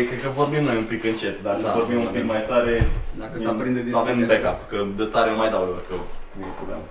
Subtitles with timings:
[0.00, 2.26] Noi cred că vorbim noi un pic încet, dacă Da, vorbim un pic avem.
[2.26, 4.26] mai tare, Dacă se aprinde avem discuția.
[4.26, 5.94] backup, că de tare nu mai dau eu, că
[6.38, 6.82] nu e problemă.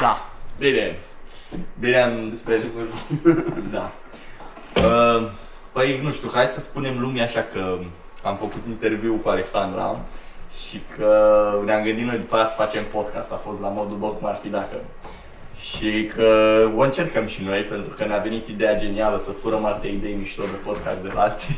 [0.00, 0.26] Da,
[0.58, 0.98] bine.
[1.80, 2.54] Bine am despre...
[3.76, 3.90] Da.
[4.84, 5.28] Uh,
[5.72, 7.78] Păi, nu știu, hai să spunem lumii așa că
[8.24, 9.98] am făcut interviu cu Alexandra
[10.68, 11.12] și că
[11.64, 14.38] ne-am gândit noi după aia să facem podcast, a fost la modul bă, cum ar
[14.42, 14.76] fi dacă.
[15.60, 16.28] Și că
[16.76, 20.42] o încercăm și noi, pentru că ne-a venit ideea genială să furăm alte idei mișto
[20.42, 21.56] de podcast de la alții.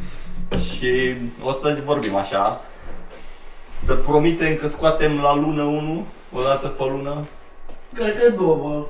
[0.70, 2.60] și o să vorbim așa.
[3.84, 7.24] Să promitem că scoatem la lună 1, o dată pe lună.
[7.94, 8.86] Cred că e doable.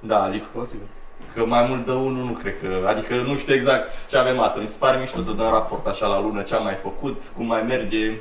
[0.00, 0.86] Da, adică Posibil.
[1.34, 4.60] Că mai mult de unul nu cred că, adică nu știu exact ce avem asta.
[4.60, 7.46] Mi se pare mișto să dăm raport așa la lună ce am mai făcut, cum
[7.46, 8.12] mai merge.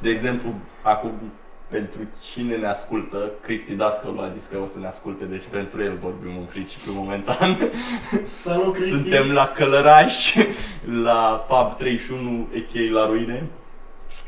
[0.00, 1.12] De exemplu, acum
[1.74, 2.00] pentru
[2.32, 5.96] cine ne ascultă, Cristi Dascălu a zis că o să ne asculte, deci pentru el
[6.00, 7.70] vorbim în principiu momentan.
[8.40, 8.90] Salut, Cristi!
[8.90, 10.34] Suntem la Călăraș,
[11.02, 13.46] la pub 31 Echei la Ruine.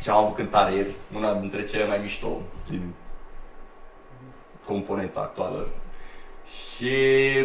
[0.01, 2.83] Și am avut cântare ieri, una dintre cele mai mișto din
[4.65, 5.69] componența actuală.
[6.47, 6.95] Și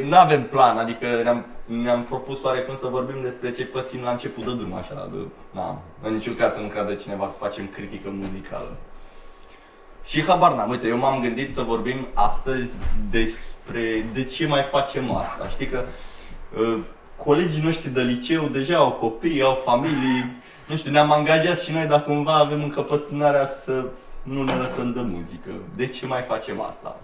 [0.08, 4.44] nu avem plan, adică ne-am, ne-am propus oarecum să vorbim despre ce pățim la început
[4.44, 5.18] de drum, așa, de,
[5.52, 8.78] na, în niciun caz să nu creadă cineva că facem critică muzicală.
[10.06, 12.70] Și habar n-am, uite, eu m-am gândit să vorbim astăzi
[13.10, 15.48] despre de ce mai facem asta.
[15.48, 15.86] Știi că
[16.60, 16.80] uh,
[17.16, 21.86] colegii noștri de liceu deja au copii, au familii, nu știu, ne-am angajat și noi,
[21.86, 23.86] dar cumva avem încăpățânarea să
[24.24, 25.50] nu ne lăsăm de muzică.
[25.76, 27.00] De ce mai facem asta?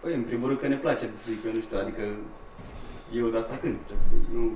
[0.00, 2.02] Păi, în primul rând că ne place muzică, nu știu, adică
[3.12, 4.52] eu de asta cânt, ce zic, nu,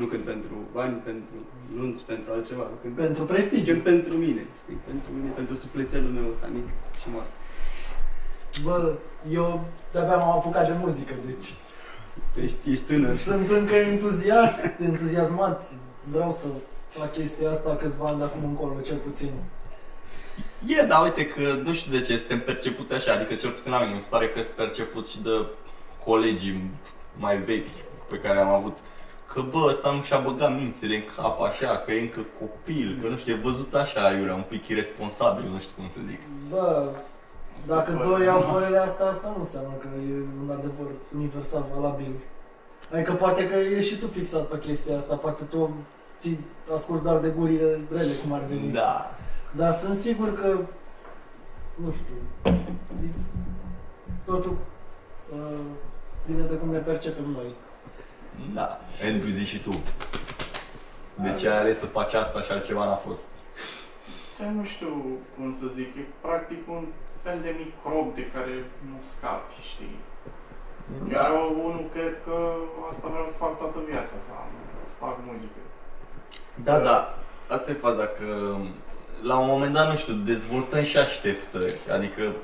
[0.00, 1.34] nu cânt pentru bani, pentru
[1.78, 3.72] nunți, pentru altceva, cânt, Pentru prestigiu.
[3.72, 6.66] cânt pentru mine, știi, pentru mine, pentru sufletelul meu ăsta mic
[7.00, 7.30] și mare.
[8.64, 8.92] Bă,
[9.32, 11.48] eu de-abia m-am apucat de muzică, deci
[12.44, 13.16] Ești, ești tânăr.
[13.16, 15.64] sunt încă entuziast, entuziasmat.
[16.12, 16.46] Vreau să
[16.88, 19.30] fac chestia asta câțiva ani de acum încolo, cel puțin.
[20.66, 23.80] E, dar uite că nu știu de ce suntem percepuți așa, adică cel puțin la
[23.80, 25.46] mine mi se pare că sunt percepuți și de
[26.04, 26.70] colegii
[27.16, 27.68] mai vechi
[28.08, 28.78] pe care am avut
[29.32, 33.08] că bă, ăsta nu și-a băgat mințile în cap așa, că e încă copil, că
[33.08, 36.20] nu știu, e văzut așa, iurea, un pic irresponsabil, nu știu cum să zic.
[36.50, 36.88] Bă,
[37.66, 42.12] dacă doi au părerea asta, asta nu înseamnă că e un adevăr universal valabil.
[42.92, 45.70] Adică poate că ești și tu fixat pe chestia asta, poate tu
[46.18, 46.38] ți
[46.74, 48.72] asculti doar de gurile rele, cum ar veni.
[48.72, 49.10] Da.
[49.50, 50.58] Dar sunt sigur că,
[51.74, 52.14] nu știu,
[53.00, 53.12] zic,
[54.26, 54.56] totul
[55.32, 55.60] uh,
[56.26, 57.54] ține de cum ne percepem noi.
[58.54, 58.80] Da.
[59.04, 59.82] Andrew, zi și tu.
[61.14, 63.28] De ce ai ales să faci asta și altceva n-a fost?
[64.36, 66.84] Ce nu știu cum să zic, e practic un
[67.22, 68.54] fel de microb de care
[68.90, 69.96] nu scapi, știi?
[71.12, 72.36] Iar eu, unul cred că
[72.90, 74.50] asta vreau să fac toată viața, să, am,
[74.84, 75.60] să fac muzică.
[76.64, 77.18] Da, da.
[77.48, 78.56] Asta e faza, că
[79.22, 81.78] la un moment dat, nu știu, dezvoltăm și așteptări.
[81.92, 82.34] Adică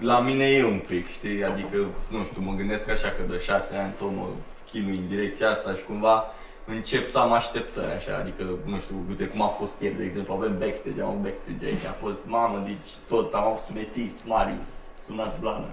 [0.00, 1.44] la mine e un pic, știi?
[1.44, 1.76] Adică,
[2.08, 4.26] nu știu, mă gândesc așa că de șase ani tot mă
[4.74, 6.24] chinui în direcția asta și cumva
[6.66, 10.32] încep să am așteptări așa, adică, nu știu, uite cum a fost ieri, de exemplu,
[10.34, 14.68] avem backstage, am avut backstage aici, a fost, mamă, deci tot, am avut sunetist, Marius,
[15.04, 15.68] sunat blană.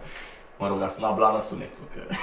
[0.57, 2.01] Mă rog, a sunat blană sunetul, că...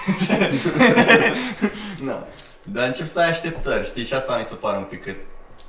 [2.09, 2.27] da.
[2.63, 4.05] Dar încep să ai așteptări, știi?
[4.05, 5.13] Și asta mi se pare un pic că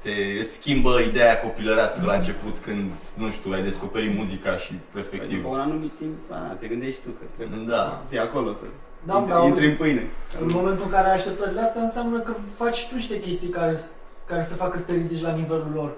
[0.01, 0.11] te,
[0.43, 5.41] îți schimbă ideea copilărească la început când, nu știu, ai descoperit muzica și efectiv...
[5.41, 7.73] După un anumit timp, a, te gândești tu că trebuie Da.
[7.73, 8.65] să fii acolo, să
[9.03, 10.09] Da, intri, dar intri în pâine.
[10.41, 13.79] în momentul în care ai așteptările astea, înseamnă că faci tu niște chestii care,
[14.25, 15.91] care să te facă să te ridici la nivelul lor.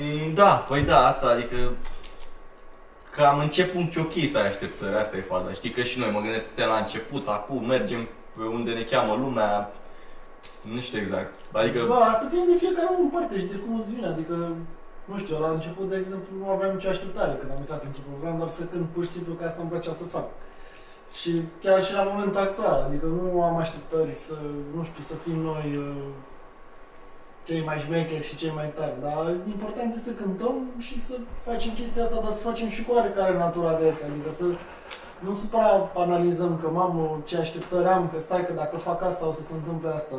[0.00, 1.56] Mm, Da, păi da, asta, adică
[3.14, 5.52] că am început un pic ok să ai așteptări, asta e faza.
[5.52, 9.14] Știi că și noi mă gândesc suntem la început, acum mergem pe unde ne cheamă
[9.14, 9.72] lumea,
[10.72, 11.34] nu știu exact.
[11.52, 14.34] Adică, Bă, asta ține de fiecare om în parte și de cum îți vine, adică,
[15.10, 18.36] nu știu, la început, de exemplu, nu aveam nicio așteptare când am intrat într-un program,
[18.36, 20.26] doar să cânt pur și simplu că asta îmi plăcea să fac.
[21.20, 24.36] Și chiar și la momentul actual, adică nu am așteptări să,
[24.76, 26.04] nu știu, să fim noi uh,
[27.46, 31.72] cei mai șmecheri și cei mai tari, dar important e să cântăm și să facem
[31.72, 34.44] chestia asta, dar să facem și cu oarecare naturalețe, adică să
[35.24, 39.32] nu supra analizăm că, mamă, ce așteptări am, că stai că dacă fac asta o
[39.32, 40.16] să se întâmple asta.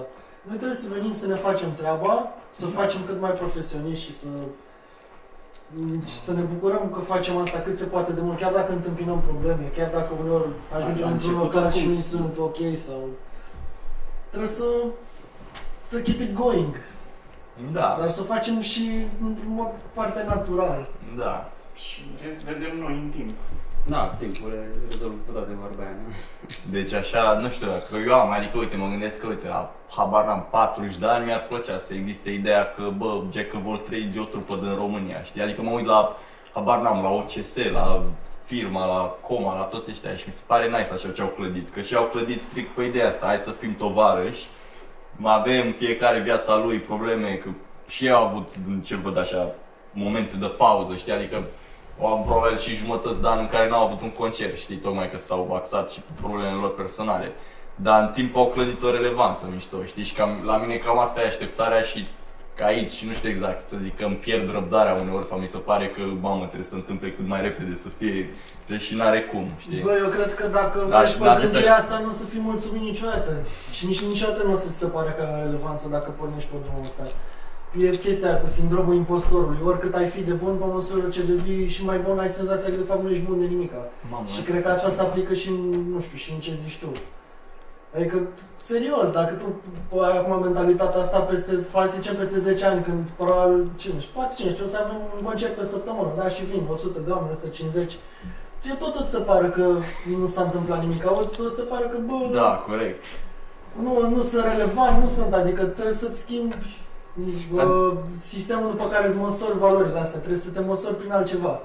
[0.48, 4.28] Noi trebuie să venim să ne facem treaba, să facem cât mai profesioniști și să
[6.06, 9.20] și să ne bucurăm că facem asta cât se poate de mult, chiar dacă întâmpinăm
[9.20, 11.94] probleme, chiar dacă uneori ajungem La într-un început, local și oricum.
[11.94, 13.00] nu sunt ok sau...
[14.30, 14.66] Trebuie să,
[15.88, 16.76] să keep it going,
[17.72, 20.90] da, dar să facem și într-un mod foarte natural.
[21.18, 21.52] da.
[21.74, 23.36] Și în rest vedem noi în timp.
[23.86, 26.14] Da, timpul le rezolvă toate vorba aia, nu?
[26.72, 30.26] Deci așa, nu știu dacă eu am, adică uite, mă gândesc că uite, la habar
[30.26, 34.16] am 40 de ani, mi-ar plăcea să existe ideea că, bă, Jack of all trades
[34.16, 35.42] e o trupă din România, știi?
[35.42, 36.18] Adică mă uit la,
[36.54, 38.04] habar n-am, la OCS, la
[38.44, 41.70] firma, la Coma, la toți ăștia și mi se pare nice așa ce au clădit,
[41.70, 44.48] că și au clădit strict pe ideea asta, hai să fim tovarăși,
[45.22, 47.50] avem fiecare viața lui probleme, că
[47.88, 49.52] și ei au avut, din ce văd așa,
[49.92, 51.44] momente de pauză, știi, adică
[52.02, 55.10] au avut probabil și jumătăți de an în care n-au avut un concert, știi, tocmai
[55.12, 57.32] că s-au axat și pe problemele lor personale.
[57.76, 61.22] Dar în timp au clădit o relevanță mișto, știi, și cam, la mine cam asta
[61.22, 62.08] e așteptarea și
[62.56, 65.58] că aici, nu știu exact să zic că îmi pierd răbdarea uneori sau mi se
[65.58, 68.30] pare că, mamă, trebuie să se întâmple cât mai repede să fie,
[68.68, 69.82] deși n-are cum, știi?
[69.82, 72.12] Bă, eu cred că dacă Da, mergi și pe dacă gândirea ți-aș- asta, nu o
[72.12, 73.32] să fii mulțumit niciodată.
[73.72, 76.56] Și nici niciodată nu o să ți se pare că are relevanță dacă pornești pe
[76.64, 77.04] drumul ăsta.
[77.80, 79.58] E chestia aia cu sindromul impostorului.
[79.66, 82.76] Oricât ai fi de bun, pe măsură ce devii și mai bun, ai senzația că
[82.76, 83.90] de fapt nu ești bun de nimica.
[84.12, 85.56] Mamă, Și cred că asta se aplică și în,
[85.94, 86.88] nu știu, și în ce zici tu.
[87.96, 88.22] Adică,
[88.58, 93.00] serios, dacă tu ai acum mentalitatea asta peste, hai să zicem peste 10 ani, când
[93.18, 96.46] probabil, cine știu, poate cine știu, o să avem un concert pe săptămână, da, și
[96.46, 97.98] vin 100 de oameni, 150.
[98.60, 99.66] Ție tot îți se pare că
[100.20, 103.04] nu s-a întâmplat nimic, auzi, tot se pare că, bă, Da, corect.
[103.84, 106.56] nu, nu sunt relevant, nu sunt, adică trebuie să-ți schimbi
[107.54, 111.60] uh, sistemul după care îți măsori valorile astea, trebuie să te măsori prin altceva.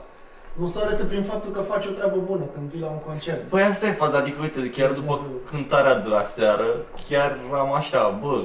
[0.60, 3.48] Măsoară-te prin faptul că faci o treabă bună când vii la un concert.
[3.48, 5.48] Păi asta e faza, adică uite, chiar după Exact.
[5.50, 6.66] cântarea de la seară,
[7.08, 8.42] chiar am așa, bă,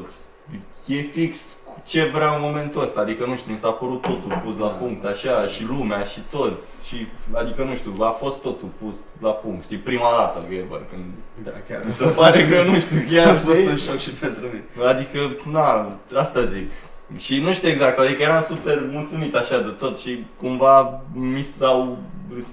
[0.85, 4.41] e fix cu ce vreau în momentul ăsta, adică nu știu, mi s-a părut totul
[4.45, 8.69] pus la punct, așa, și lumea, și toți, și, adică nu știu, a fost totul
[8.83, 11.03] pus la punct, știi, prima dată ever, când
[11.43, 11.81] Da, chiar.
[11.85, 13.67] mi se pare că, nu știu, chiar, a fost știi?
[13.69, 14.63] un șoc și pentru mine.
[14.87, 15.19] Adică,
[15.51, 16.71] na, asta zic.
[17.17, 21.97] Și nu știu exact, adică eram super mulțumit așa de tot și cumva mi s-au,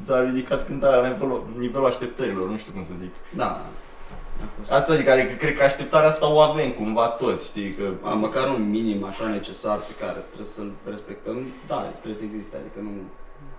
[0.05, 3.11] s-a ridicat cântarea la nivelul, nivelul așteptărilor, nu știu cum să zic.
[3.37, 3.61] Da.
[4.43, 4.73] A fost.
[4.73, 7.85] Asta zic, adică cred că așteptarea asta o avem cumva toți, știi, că...
[8.02, 11.37] A, măcar un minim așa necesar pe care trebuie să-l respectăm,
[11.67, 12.91] da, trebuie să existe, adică nu,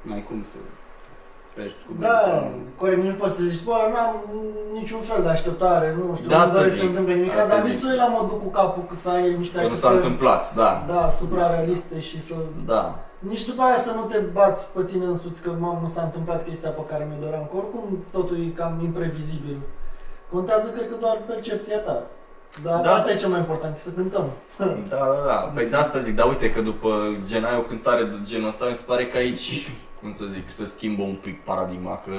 [0.01, 0.57] nu ai cum să
[1.62, 2.68] treci cu Da, gândul.
[2.81, 4.13] corect, nu poți să zici, bă, n-am
[4.80, 6.84] niciun fel de așteptare, nu știu, De nu asta doresc să zic.
[6.86, 7.69] se întâmple nimic, Asta dar zic.
[7.72, 10.44] visul e la modul cu capul, că să ai niște Că nu s-a așteptări, întâmplat,
[10.62, 10.72] da.
[10.94, 12.36] da, suprarealiste și să...
[12.74, 12.84] Da.
[13.31, 16.40] Nici după aia să nu te bați pe tine însuți că, mamă, nu s-a întâmplat
[16.48, 19.58] chestia pe care mi-o doream, că oricum totul e cam imprevizibil.
[20.31, 22.04] Contează, cred că, doar percepția ta.
[22.63, 22.94] Dar Da.
[22.94, 24.25] asta e cel mai important, e să cântăm.
[24.58, 25.34] Da, da, da.
[25.56, 26.90] Păi de asta zic, dar uite că după
[27.28, 30.50] gen ai o cântare de genul ăsta, mi se pare că aici, cum să zic,
[30.50, 32.12] se schimbă un pic paradigma, că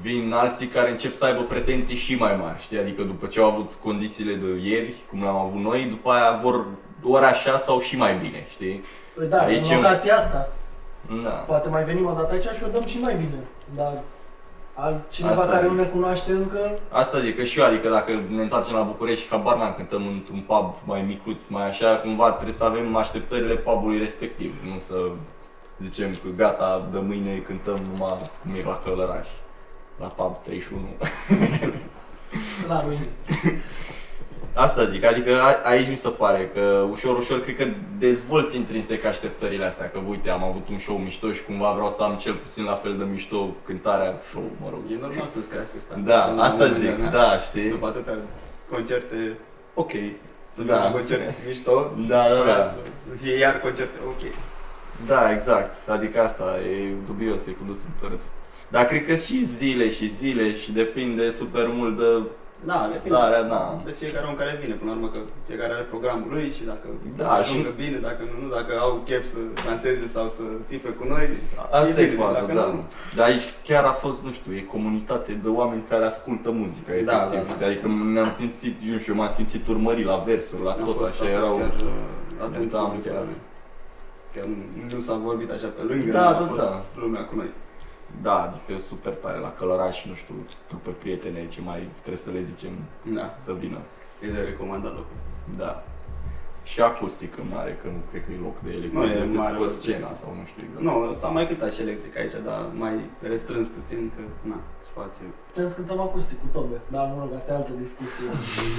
[0.00, 2.78] vin alții care încep să aibă pretenții și mai mari, știi?
[2.78, 6.64] Adică după ce au avut condițiile de ieri, cum le-am avut noi, după aia vor
[7.02, 8.84] ori așa sau și mai bine, știi?
[9.14, 10.48] Păi da, Aici e în un- locația asta,
[11.24, 11.28] Da.
[11.30, 13.38] poate mai venim o dată aici și o dăm și mai bine.
[13.74, 13.92] Dar
[14.74, 15.70] altcineva Asta care zic.
[15.70, 16.58] nu ne cunoaște încă,
[16.90, 20.06] Asta zic, că și eu, adică dacă ne întoarcem la București și habar n-am, cântăm
[20.06, 24.94] într-un pub mai micuț, mai așa, cumva trebuie să avem așteptările pubului respectiv, nu să
[25.82, 29.28] zicem că gata, de mâine cântăm numai cum e la Călăraș,
[30.00, 30.80] la pub 31.
[32.68, 33.08] la ruine.
[34.54, 37.66] Asta zic, adică a, aici mi se pare că ușor, ușor cred că
[37.98, 42.02] dezvolți intrinsec așteptările astea, că uite, am avut un show mișto și cumva vreau să
[42.02, 44.80] am cel puțin la fel de mișto cântarea, show, mă rog.
[44.92, 45.94] E normal să-ți crească asta.
[46.04, 47.68] Da, asta zic, da, știi?
[47.68, 48.14] După atâtea
[48.70, 49.38] concerte,
[49.74, 49.90] ok.
[50.50, 50.74] Să Da.
[50.76, 50.84] da.
[50.84, 52.68] un concert mișto, Da, da, da.
[52.68, 52.78] să
[53.22, 54.20] fie iar concerte, ok.
[55.06, 55.88] Da, exact.
[55.88, 58.22] Adică asta e dubios, e cu dus întors.
[58.68, 62.22] Dar cred că și zile și zile și depinde super mult de
[62.64, 63.80] Da, depinde starea, da.
[63.84, 66.86] de fiecare om care vine, până la urmă că fiecare are programul lui și dacă
[67.16, 69.36] Da, ajungă și- bine, dacă nu, nu, dacă au chef să
[69.66, 71.28] danseze sau să țipe cu noi,
[71.70, 72.64] Asta e bine, faza, dacă da.
[72.66, 72.84] nu,
[73.16, 77.30] Dar aici chiar a fost, nu știu, e comunitate de oameni care ascultă muzica, Da,
[77.32, 77.48] efectiv.
[77.48, 77.66] da, da.
[77.66, 81.12] Adică ne-am simțit, eu nu știu, m-am simțit urmărit la versuri, la a tot fost,
[81.12, 81.56] așa, a fost erau...
[81.58, 83.20] chiar uh, atent uitam publicul chiar.
[83.20, 83.30] ăla.
[84.40, 86.82] Că nu, nu s-a vorbit așa pe lângă, Da, a da, fost da.
[86.94, 87.50] lumea cu noi.
[88.22, 90.34] Da, adică super tare la Călăraș, nu știu,
[90.66, 92.72] trupe prietene, ce mai trebuie să le zicem
[93.18, 93.78] Da, să vină.
[94.24, 95.28] e de recomandat locul ăsta.
[95.64, 95.72] Da.
[96.70, 99.34] Și acustic în mare, că nu cred că e loc de electric, Nu e decât
[99.42, 99.70] mare pe loc.
[99.80, 100.82] scena sau nu știu exact.
[100.86, 102.94] Nu, s-a mai cântat și electric aici, dar mai
[103.32, 104.58] restrâns puțin, că, na,
[104.90, 105.26] spațiu.
[105.50, 106.76] Putem să cântăm acustic cu tobe.
[106.94, 108.26] Da, mă rog, asta e altă discuție.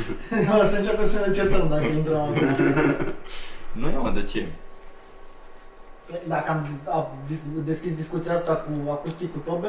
[0.61, 2.41] o să începem să ne certăm dacă intrăm acum.
[3.81, 4.41] Nu e mă, de ce?
[6.27, 9.67] Dacă am a, dis, deschis discuția asta cu acustic cu tobe,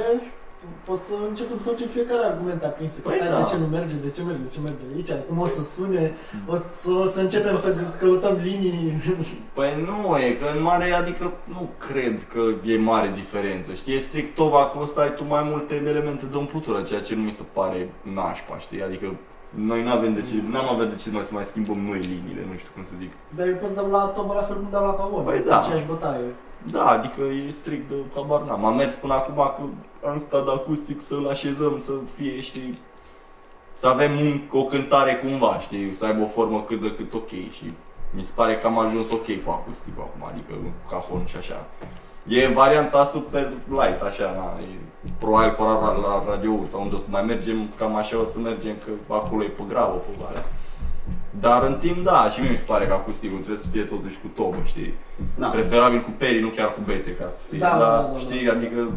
[0.84, 2.94] poți să începem să facem fiecare argument aprins.
[2.94, 3.36] Că Păi stai, da.
[3.38, 6.12] de ce nu merge, de ce merge, de ce merge aici, cum o să sune,
[6.46, 8.92] o să, o să începem să g- căutăm linii.
[9.58, 13.98] Păi nu, e că în mare, adică nu cred că e mare diferență, știi, e
[13.98, 17.22] strict toba că o să ai tu mai multe elemente de umplutură, ceea ce nu
[17.22, 19.06] mi se pare nașpa, știi, adică
[19.54, 22.56] noi n-avem de ce, n-am avea de ce noi să mai schimbăm noi liniile, nu
[22.56, 23.12] știu cum să zic.
[23.36, 25.58] Dar eu poți da la tomă la fel cum dau la carbon, Păi cu da.
[25.60, 26.20] aceeași bătaie.
[26.70, 28.64] Da, adică e strict de habar n-am.
[28.64, 32.78] Am mers până acum că am stat acustic să-l așezăm, să fie, știi,
[33.72, 37.28] să avem un, o cântare cumva, știi, să aibă o formă cât de cât ok
[37.28, 37.72] și
[38.14, 41.66] mi se pare că am ajuns ok cu acusticul acum, adică cu cajon și așa.
[42.28, 44.78] E varianta super light, așa, na, e
[45.18, 48.38] probabil pe la, la radio sau unde o să mai mergem, cam așa o să
[48.38, 50.44] mergem, că acolo e pe gravă, pe valea.
[51.30, 54.18] Dar în timp, da, și mie mi se pare că acusticul trebuie să fie totuși
[54.20, 54.94] cu tobă, știi?
[55.38, 55.46] Da.
[55.48, 57.58] Preferabil cu perii, nu chiar cu bețe ca să fie.
[57.58, 58.52] Da, Dar, da, da, da, știi, da.
[58.52, 58.90] adică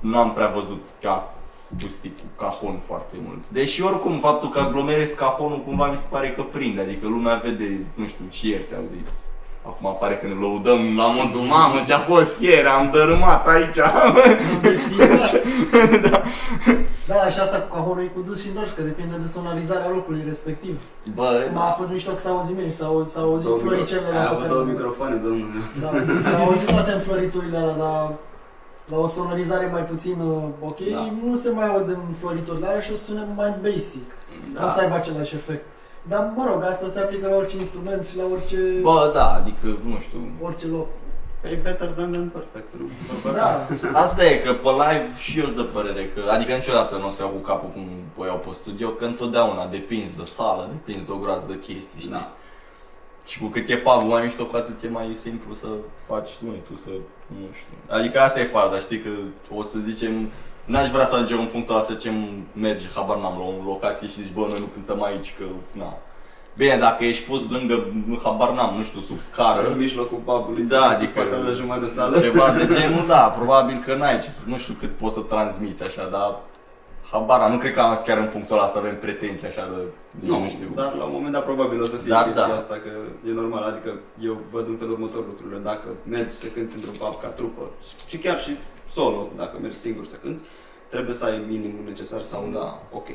[0.00, 1.34] n-am prea văzut ca
[1.78, 3.48] acustic cu cajon foarte mult.
[3.48, 7.86] Deși oricum faptul că aglomerezi cajonul cumva mi se pare că prinde, adică lumea vede,
[7.94, 9.24] nu știu, și ieri ți-au zis.
[9.66, 13.78] Acum apare că ne lăudăm la modul, mamă, ce-a fost ieri, am dărâmat aici.
[14.62, 15.32] Desfințat.
[16.10, 16.22] da.
[17.06, 20.22] Da, și asta cu cajonul e cu dus și întors, că depinde de sonorizarea locului
[20.26, 20.74] respectiv.
[21.14, 21.70] Bă, Cum a da.
[21.78, 24.30] fost mișto că s-au auzit bine și s-au, s-au auzit Două micro- floricelele Ai la
[24.30, 25.60] avut două microfoane, domnule.
[25.82, 25.88] Da,
[26.26, 28.12] s-au auzit toate înfloriturile alea, dar
[28.92, 31.08] la o sonorizare mai puțin uh, ok, Da.
[31.24, 34.08] nu se mai aud înfloriturile alea și o sună mai basic.
[34.52, 34.82] Nu o să da.
[34.82, 35.66] aibă același efect.
[36.08, 39.66] Dar, mă rog, asta se aplică la orice instrument și la orice, Bă, da, adică,
[39.84, 40.86] nu știu, orice loc.
[41.50, 42.88] E better than than perfect, nu?
[43.32, 47.06] Da, Asta e, că pe live și eu sunt de părere că, adică niciodată nu
[47.06, 50.68] o să iau cu capul cum o iau pe studio, că întotdeauna depinzi de sală,
[50.70, 52.10] depinzi de o groază de chestii, știi?
[52.10, 52.32] Da.
[53.26, 55.66] Și cu cât e pub mai mișto, cu atât e mai simplu să
[56.06, 56.90] faci sunetul, să,
[57.26, 57.76] nu știu.
[57.96, 59.10] Adică asta e faza, știi, că
[59.54, 60.30] o să zicem,
[60.64, 62.14] n-aș vrea să ajungem în punctul ăla să zicem,
[62.52, 65.92] mergi, habar n-am, la o locație și zici, bă, noi nu cântăm aici, că, na.
[66.56, 67.86] Bine, dacă ești pus lângă,
[68.22, 71.54] habar n-am, nu știu, sub scară, În mijlocul pubului, Da, să adică- adică spatele la
[71.54, 72.20] jumătate de sală.
[72.26, 75.82] ceva de genul, da, probabil că n-ai ce să, nu știu cât poți să transmiți
[75.82, 76.36] așa, dar
[77.10, 79.80] habar, n-am, nu cred că am chiar în punctul ăla să avem pretenții așa de,
[80.26, 80.68] Nu, nu știu.
[80.74, 82.54] dar la un moment dat probabil o să fie Dar chestia da.
[82.54, 82.90] asta, că
[83.28, 83.90] e normal, adică
[84.28, 87.62] eu văd în felul următor lucrurile, dacă mergi să cânti într-un pub ca trupă
[88.10, 88.52] și chiar și
[88.92, 90.42] solo, dacă mergi singur să cânti,
[90.88, 92.58] trebuie să ai minimul necesar sau Da.
[92.58, 92.82] da.
[92.90, 93.08] ok.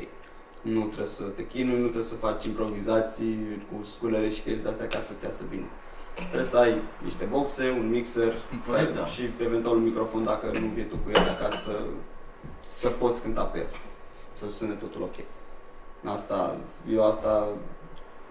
[0.62, 4.88] Nu trebuie să te chinui, nu trebuie să faci improvizații cu sculere și chestii de-astea
[4.88, 5.66] ca să-ți iasă bine.
[6.14, 8.34] Trebuie să ai niște boxe, un mixer
[8.66, 9.06] Păi da.
[9.06, 11.80] și eventual un microfon dacă nu vii tu cu el de acasă să,
[12.60, 13.68] să poți cânta pe el,
[14.34, 15.16] să sune totul ok.
[16.04, 16.58] Asta,
[16.92, 17.48] eu asta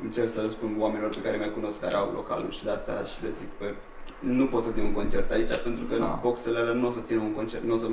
[0.03, 3.23] încerc să răspund oamenilor pe care mai cunosc care au localul și de asta și
[3.23, 3.75] le zic pe
[4.18, 6.18] nu poți să ții un concert aici pentru că Da.
[6.23, 7.87] boxele alea nu o să țină un concert, nu o să,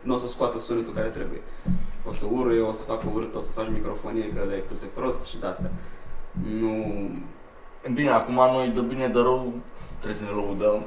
[0.00, 1.40] nu o să scoată sunetul care trebuie.
[2.08, 5.24] O să urâie, o să facă urât, o să faci microfonie că le-ai puse prost
[5.24, 5.70] și de astea.
[6.60, 6.70] Nu...
[7.94, 9.52] Bine, acum noi de bine de rău
[9.98, 10.86] trebuie să ne lăudăm.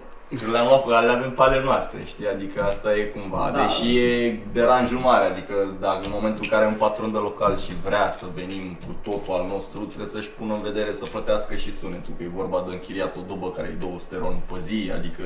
[0.51, 2.27] Le-am luat pe avem pe ale noastre, știi?
[2.27, 3.61] Adică asta e cumva, da.
[3.61, 7.71] deși e deranjul mare, adică dacă în momentul în care un patron de local și
[7.83, 11.73] vrea să venim cu totul al nostru, trebuie să-și pună în vedere să plătească și
[11.73, 15.23] sunetul, că e vorba de închiriat o dobă care e 200 ron pe zi, adică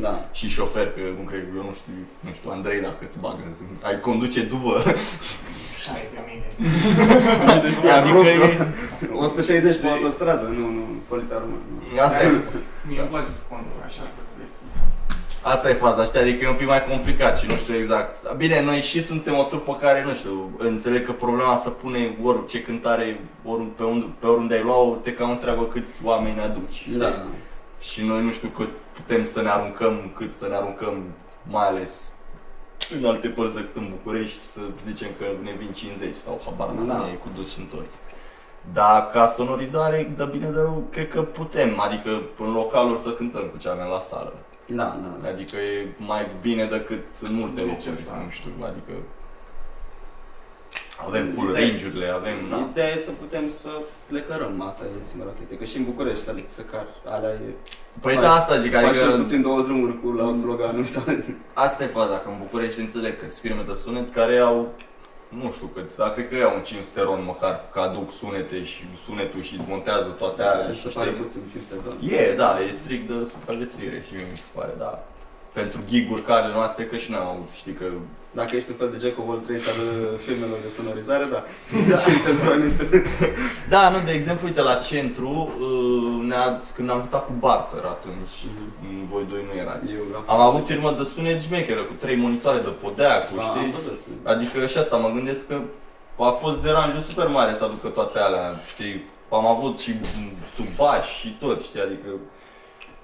[0.00, 0.28] da.
[0.32, 4.00] și șofer, că cum cred, eu nu știu, nu știu, Andrei dacă se bagă, ai
[4.00, 4.82] conduce dubă
[7.62, 8.68] nu știa, adică e
[9.12, 12.02] 160 pe autostradă, nu, nu, poliția română.
[12.02, 12.30] Asta e...
[12.88, 14.74] Mie îmi place să conduc așa, că deschis.
[15.42, 18.32] Asta e faza, știi, adică e un pic mai complicat și nu știu exact.
[18.36, 22.62] Bine, noi și suntem o trupă care, nu știu, înțeleg că problema să pune orice
[22.62, 26.88] cântare, ori pe, unde, pe oriunde ai luat te cam întreabă câți oameni ne aduci.
[26.96, 27.24] Da.
[27.80, 31.02] Și noi nu știu cât putem să ne aruncăm, cât să ne aruncăm,
[31.42, 32.12] mai ales
[32.98, 36.86] în alte părți decât în București, să zicem că ne vin 50 sau habar n-am,
[36.86, 37.08] Da.
[37.10, 37.92] e cu dus și întors.
[38.72, 43.42] Dar ca sonorizare, de bine de rău, cred că putem, adică în localuri să cântăm
[43.42, 44.32] cu ce avem la sală.
[44.66, 45.28] Da, da, da.
[45.28, 48.22] Adică e mai bine decât în multe locuri, Necesar.
[48.24, 48.92] nu știu, adică
[51.06, 52.68] avem full Ideea- range-urile, avem, na.
[52.70, 53.68] Ideea e să putem să
[54.08, 55.56] le cărăm, asta e singura chestie.
[55.58, 57.50] Că și în București să, să car, alea e...
[58.00, 61.02] Păi faci- da, asta zic, Faci cel adică puțin două drumuri cu la Loganul sau...
[61.54, 64.74] asta e faza, că în București înțeleg că sunt firme de sunet care au
[65.28, 68.82] nu știu cât, dar cred că iau un 500 ron măcar că aduc sunete și
[69.04, 70.68] sunetul și îți montează toate alea.
[70.68, 71.22] Mi și se pare știi?
[71.22, 72.30] puțin 500 de dolari.
[72.30, 75.04] E, da, e strict de supraviețuire și mie mi se pare, da.
[75.52, 77.84] Pentru giguri care noastre, că și noi am avut, știi că
[78.30, 81.40] Dacă ești un fel de Jack of all trades al uh, filmelor de sonorizare, da.
[82.02, 82.84] Și este într-o listă.
[83.68, 85.30] Da, nu, de exemplu, uite, la centru,
[85.60, 88.34] uh, ne-a, când am cântat cu Barter atunci,
[88.82, 89.92] mm, voi doi nu erați.
[89.92, 90.04] Eu
[90.34, 93.72] Am avut firmă de sunet șmecheră, cu trei monitoare de podea, cu, Da, am știi?
[93.72, 94.00] văzut.
[94.32, 95.56] Adică și asta mă gândesc că
[96.18, 99.04] a fost deranjul super mare să aducă toate alea, știi?
[99.30, 99.92] Am avut și
[100.54, 101.80] sub bași și tot, știi?
[101.80, 102.08] Adică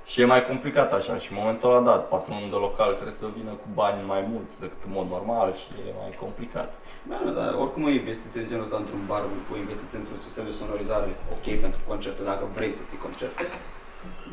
[0.06, 3.26] și e mai complicat așa și în momentul ăla, da, patronul de local trebuie să
[3.38, 6.74] vină cu bani mai mulți decât în mod normal și e mai complicat.
[7.10, 9.22] Da, da, dar oricum o investiție de genul ăsta într-un bar,
[9.52, 13.44] o investiție într-un sistem de sonorizare ok pentru concerte, dacă vrei să ții concerte,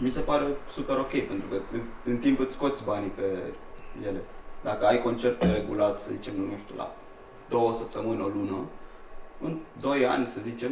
[0.02, 3.28] mi se pare super ok, pentru că în, în timp îți scoți banii pe
[4.08, 4.22] ele.
[4.64, 6.92] Dacă ai concerte regulat, să zicem, nu știu, la
[7.50, 8.60] două săptămâni, o lună,
[9.42, 10.72] în doi ani, să zicem,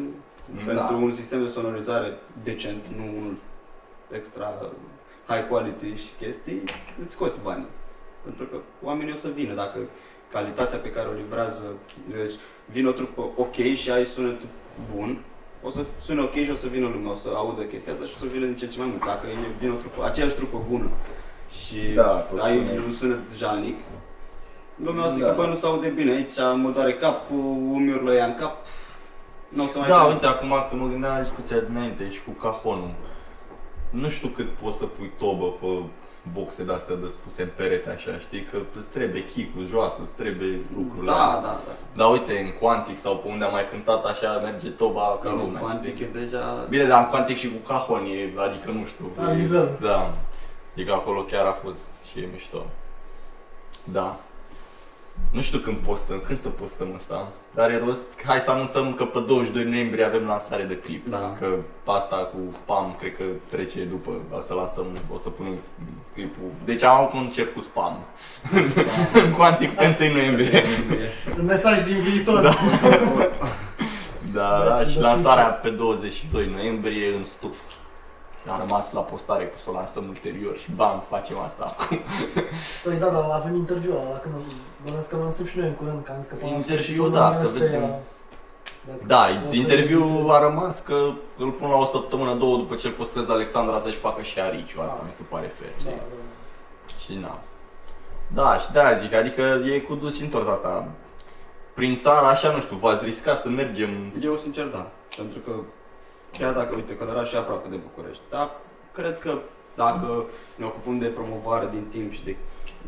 [0.65, 0.73] Da.
[0.73, 3.35] pentru un sistem de sonorizare decent, nu unul
[4.11, 4.53] extra
[5.27, 6.61] high quality și chestii,
[7.03, 7.67] îți scoți banii.
[8.23, 9.77] Pentru că oamenii o să vină dacă
[10.31, 11.63] calitatea pe care o livrează,
[12.09, 12.33] deci
[12.65, 14.39] vine o trupă ok și ai sunet
[14.95, 15.21] bun,
[15.63, 18.13] o să sune ok și o să vină lumea, o să audă chestia asta și
[18.15, 19.05] o să vină din ce în ce mai mult.
[19.05, 20.89] Dacă e- vine o trupă, aceeași trupă bună
[21.51, 22.77] și Da, pe ai sunet.
[22.85, 23.77] un sunet jalnic,
[24.75, 25.25] lumea o să Da.
[25.25, 27.37] zică, bă, nu se aude bine, aici mă doare capul,
[27.71, 28.65] umiurile ia în cap,
[29.49, 30.13] nu o să mai Da, vin.
[30.13, 32.93] uite, acum când mă gândeam la discuția dinainte și cu cajonul,
[33.91, 35.67] nu știu cât poți să pui tobă pe
[36.33, 40.59] boxe de-astea de spuse în perete așa, știi, că îți trebuie chicul joasă, îți trebuie
[40.77, 41.41] lucrurile Da, alea.
[41.41, 41.71] da, da.
[41.95, 45.41] Dar uite, în Quantic sau pe unde am mai cântat așa, merge toba ca Bine,
[45.41, 46.05] lumea, Quantic știi?
[46.05, 46.65] e deja...
[46.69, 49.05] Bine, dar în Quantic și cu cajon e, adică nu știu.
[49.25, 49.77] La e- nivel.
[49.81, 50.13] Da.
[50.73, 52.65] Adică acolo chiar a fost și e mișto.
[53.83, 54.19] Da.
[55.31, 57.27] Nu știu când postăm, când să postăm asta.
[57.55, 61.09] Dar e rost, hai să anunțăm că pe 22 noiembrie avem lansare de clip.
[61.09, 61.35] Da.
[61.39, 61.47] Că
[61.85, 65.53] asta cu spam cred că trece după, o să lansăm, o să punem
[66.13, 66.51] clipul.
[66.65, 67.97] Deci am avut un concert cu spam.
[69.23, 70.63] în Quantic pe 1 noiembrie.
[71.39, 72.41] Un mesaj din viitor.
[72.41, 72.53] Da.
[74.33, 77.57] Da, da, Da, și da, lansarea pe 22 noiembrie în stuf.
[78.47, 81.99] A rămas la postare cu să o lansăm ulterior și bam, facem asta acum.
[82.83, 84.33] Păi da, dar avem interviu ăla, când
[84.85, 87.37] bănesc că lansăm și noi în curând, că am scăpat la Interviu, sfârșitul da, lunii
[87.37, 87.61] să astea.
[87.65, 87.81] vedem.
[88.87, 90.29] Dacă Da, o să interviul editez.
[90.29, 90.95] a rămas că
[91.37, 94.81] îl pun la o săptămână, două după ce îl postez Alexandra să-și facă și ariciu,
[94.81, 95.05] asta Ah.
[95.07, 95.91] mi se pare fair, Da, știi?
[95.91, 96.93] da.
[97.03, 97.39] Și na.
[98.33, 99.41] Da, și de-aia zic, adică
[99.75, 100.87] e cu dus și întors asta.
[101.73, 103.89] Prin țară, așa, nu știu, v-ați riscat să mergem
[104.23, 105.51] Eu sincer da, pentru că
[106.31, 108.49] chiar dacă, uite, Călăraș e aproape de București, dar
[108.93, 109.37] cred că
[109.75, 112.35] dacă ne ocupăm de promovare din timp și de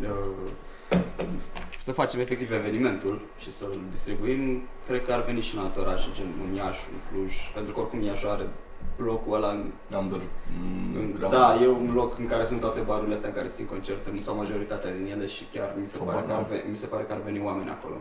[0.02, 0.52] uh,
[1.80, 6.08] să facem efectiv evenimentul și să-l distribuim, cred că ar veni și în alte orașe,
[6.14, 8.48] gen în Iași, în Cluj, pentru că oricum Iași are
[8.96, 10.20] locul ăla în, Under,
[10.96, 13.66] în, mm, da, e un loc în care sunt toate barurile astea în care țin
[13.66, 16.86] concerte, sau majoritatea din ele și chiar mi se, pare că ar, ve- mi se
[16.86, 17.96] pare că ar veni oameni acolo.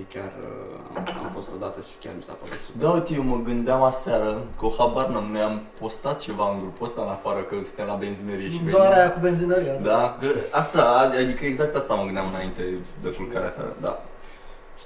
[0.00, 2.80] E chiar, uh, am, am fost odată și chiar mi s-a părut super.
[2.82, 6.58] Da, uite, eu mă gândeam aseară că o habar n-am, noi am postat ceva în
[6.60, 8.98] grupul ăsta în afară că suntem la benzinărie și Doar venim.
[8.98, 9.74] aia cu benzinăria.
[9.90, 10.82] Da, că asta,
[11.22, 12.62] adică exact asta mă gândeam înainte
[13.02, 14.02] de culcarea seara, da.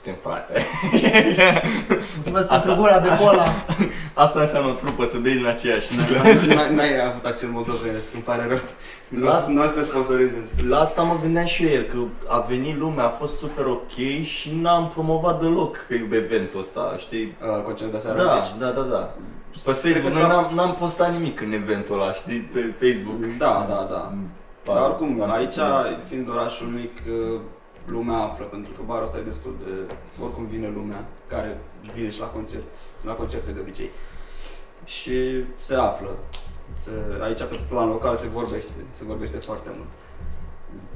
[0.03, 0.53] Suntem frați.
[2.15, 3.45] Mulțumesc Asta- pentru gura de cola.
[4.15, 6.17] Asta înseamnă o trupă, să bei din aceeași sticlă.
[6.55, 8.59] N-ai- N-ai avut accent moldovenesc, îmi pare rău.
[9.09, 10.53] Nu, Las- nu o să te sponsorizezi.
[10.69, 11.97] La asta mă gândeam și eu ieri, că
[12.29, 16.95] a venit lumea, a fost super ok și n-am promovat deloc că e eventul ăsta,
[16.99, 17.37] știi?
[17.57, 18.55] Uh, concertul de seară Da, zici?
[18.61, 18.97] da, da, da.
[18.97, 22.75] Pe Cred Facebook, că noi s-a- n-am, n-am postat nimic în eventul ăla, știi, pe
[22.81, 23.37] Facebook.
[23.39, 24.13] Da, da, da.
[24.65, 25.55] Pa- Dar oricum, pa- aici,
[26.09, 27.41] fiind orașul mic, uh,
[27.87, 29.95] lumea află, pentru că barul ăsta e destul de...
[30.23, 31.59] Oricum vine lumea, care
[31.95, 32.65] vine și la concert,
[33.05, 33.91] la concerte de obicei.
[34.85, 36.11] Și se află.
[36.75, 36.91] Se,
[37.23, 39.89] aici, pe plan local, se vorbește, se vorbește foarte mult.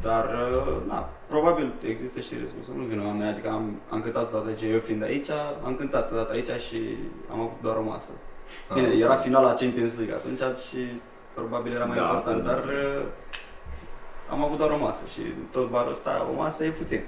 [0.01, 4.33] Dar, uh, na, probabil există și riscul să nu vină oameni, adică am, am cântat
[4.33, 5.29] odată aici, eu fiind aici,
[5.65, 6.97] am cântat odată aici și
[7.31, 8.11] am avut doar o masă.
[8.75, 9.23] Bine, Am era înțeles.
[9.25, 10.39] finala Champions League atunci
[10.71, 11.01] și
[11.35, 12.71] probabil era mai Da, important, asta dar zic.
[12.73, 13.05] uh,
[14.33, 15.21] am avut doar o masă și
[15.53, 17.01] tot barul ăsta, o masă e puțin.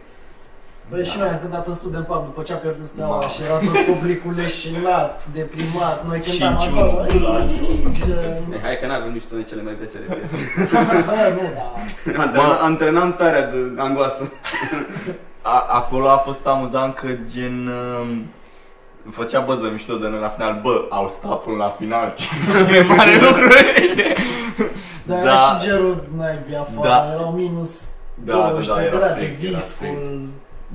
[0.91, 3.29] Băi, și noi am cântat în student pub după ce a pierdut steaua Ma.
[3.29, 7.03] și era tot publicul leșinat, deprimat, noi cântam 5-1 acolo.
[7.29, 7.41] la
[8.05, 10.37] Ce- E, hai că n-avem nici noi cele mai vesele piese.
[11.07, 11.67] Bă, nu, da.
[12.23, 14.33] Antrena, antrenam starea de angoasă.
[15.43, 17.71] A, acolo a fost amuzant că gen...
[18.01, 18.27] um,
[19.11, 23.11] Făcea băză mișto de noi la final, bă, au stat până la final, ce mare
[23.21, 23.49] lucru
[23.89, 24.13] este.
[25.05, 25.23] Dar Da.
[25.23, 27.13] era și gerul naibii afară, Da.
[27.15, 27.85] erau minus
[28.25, 30.29] Da, 20 da, da, de era grade, frig, era viscul.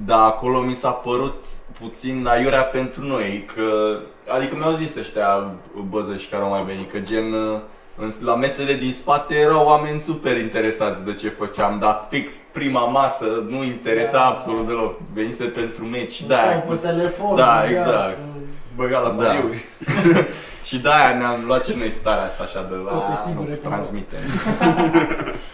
[0.05, 1.45] Da, acolo mi s-a părut
[1.79, 3.97] puțin aiurea pentru noi, că,
[4.37, 5.51] adică mi-au zis ăștia
[5.89, 7.59] băzăși care au mai venit, că gen, uh,
[7.97, 12.85] În- La mesele din spate erau oameni super interesați de ce făceam, dar fix prima
[12.85, 14.25] masă nu interesa Da.
[14.25, 14.99] absolut deloc.
[15.13, 16.41] Venise pentru meci și Da, da,
[16.73, 17.35] pe telefon.
[17.35, 18.09] Da, ia exact.
[18.09, 18.17] să-
[18.75, 19.33] Băga la Da.
[20.61, 20.67] pariuri.
[20.67, 23.67] și de-aia ne-am luat și noi starea asta așa de Toate "A, sigure nu că
[23.67, 24.19] nu." transmitem.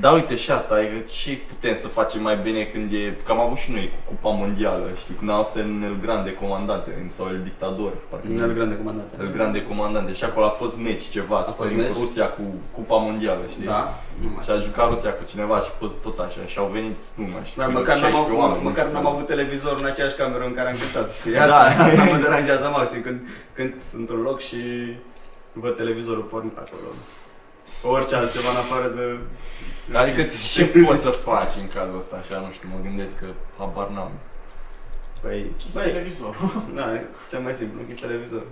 [0.00, 3.40] Da, uite și asta, adică ce putem să facem mai bine când e, că am
[3.40, 7.26] avut și noi cu Cupa Mondială, știi, când au avut în El Grande Comandante sau
[7.26, 9.08] El Dictador, parcă Un alt grande comandant.
[9.20, 11.92] El Grande Comandante și acolo a fost meci ceva, a fost fost meci?
[12.02, 13.64] Rusia cu Cupa Mondială, știi?
[13.64, 13.82] Da?
[14.22, 16.68] Nu mai Și a jucat Rusia cu cineva și a fost tot așa și au
[16.76, 19.02] venit, nu mai știu, Da, cred că măcar n-am 16 avut, oameni, măcar nu n-am
[19.04, 19.14] știu.
[19.14, 21.32] avut televizor în aceeași cameră în care am cântat, știi?
[21.32, 21.42] Da.
[21.44, 23.18] Asta, asta mă deranjează maxim când,
[23.56, 24.60] când sunt într-un loc și
[25.62, 26.88] văd televizorul pornit acolo.
[27.94, 29.04] Orice altceva în afară de...
[29.92, 30.22] Adică
[30.54, 33.26] ce poți să faci în cazul ăsta așa, nu știu, mă gândesc că
[33.58, 34.10] habar n-am.
[35.20, 36.62] Păi, Închis băi, televizorul.
[36.78, 38.42] da, e cel mai simplu, închis televizor.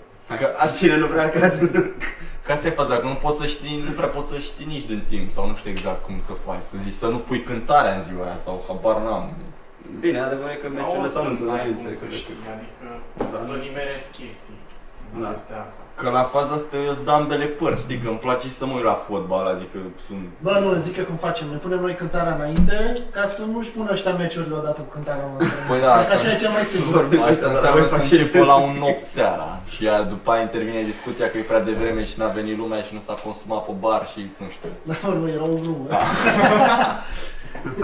[0.40, 1.64] Că Azi cine nu vrea acasă?
[2.44, 4.84] Că asta e faza, că nu poți să știi, nu prea poți să știi nici
[4.92, 7.94] din timp sau nu știu exact cum să faci, să zici, să nu pui cântarea
[7.94, 9.32] în ziua aia sau habar n-am.
[10.00, 11.82] Bine, adevărul e că meciurile s-au anunțat N-ai înainte.
[11.82, 13.38] cum să că- știi, adică Da.
[13.48, 14.58] să nimerezi chestii.
[15.22, 15.32] Da.
[15.38, 15.82] Este asta.
[16.00, 18.66] Că la faza asta eu îți dau ambele părți, știi, că îmi place și să
[18.66, 20.24] mă uit la fotbal, adică sunt...
[20.46, 21.46] Bă, nu, zic eu cum facem.
[21.50, 22.78] Ne punem noi cântarea înainte
[23.10, 25.56] ca să nu-și pună ăștia meciurile odată cu cântarea noastră.
[25.68, 26.92] Păi da, Că asta așa e cel mai sigur.
[27.00, 29.84] Vorbim cu Asta ăsta, dar înseamnă voi să face încep la un 8 seara și
[29.84, 33.00] iar după aia intervine discuția că e prea devreme și n-a venit lumea și nu
[33.06, 34.68] s-a consumat pe bar și nu știu.
[34.88, 35.86] Dar mă, nu, era o glumă.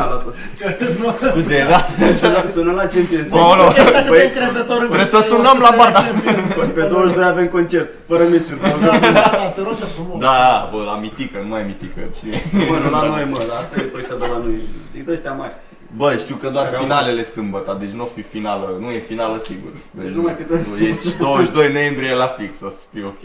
[0.03, 0.31] A luat-o.
[0.59, 0.66] Că
[1.01, 1.07] nu...
[1.31, 1.81] Scuze, da?
[2.20, 3.53] Sună, sună la Champions Bă, League.
[3.53, 3.64] ăla.
[3.83, 5.90] Ești atât de Păi, încrezător în trebuie că să o sunăm se la ia bar,
[5.96, 6.01] da.
[6.09, 6.75] Champions League.
[6.79, 8.61] Pe 22 avem concert, fără meciuri.
[8.61, 10.16] Da, da, da, te rog eu frumos.
[10.27, 10.40] Da,
[10.72, 12.37] bă, la mitică, nu mai mitică, cine?
[12.70, 14.57] Mă, nu la noi, mă, lasă e proștia de la noi.
[14.92, 15.55] Zic de ăștia mari.
[15.96, 19.37] Bă, știu că doar Erau- finalele sâmbătă, deci nu o fi finală, nu e finală
[19.48, 19.70] sigur.
[19.90, 23.22] Deci numai câte E 22 noiembrie la fix, o să fie ok.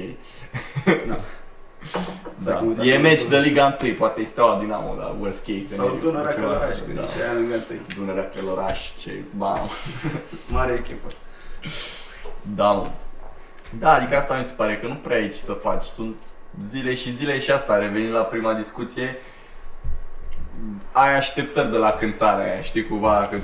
[1.10, 1.18] Da.
[1.94, 2.00] Da.
[2.42, 5.86] Stai cum- E meci de Liga 1, poate e Steaua Dinamo, dar worst case Sau
[5.86, 6.48] scenario Dunărea ceva.
[6.48, 7.02] Călăraș, că Da.
[7.02, 7.82] e și aia lângă întâi.
[7.96, 9.70] Dunărea Călăraș, ce bam.
[10.54, 11.08] Mare echipă.
[12.56, 12.88] Da, mă.
[13.80, 15.84] Da, adică asta mi se pare, că nu prea ai ce să faci.
[15.84, 16.16] Sunt
[16.70, 19.16] zile și zile și asta, revenind la prima discuție,
[20.92, 23.38] ai așteptări de la cântarea aia, știi, cumva, că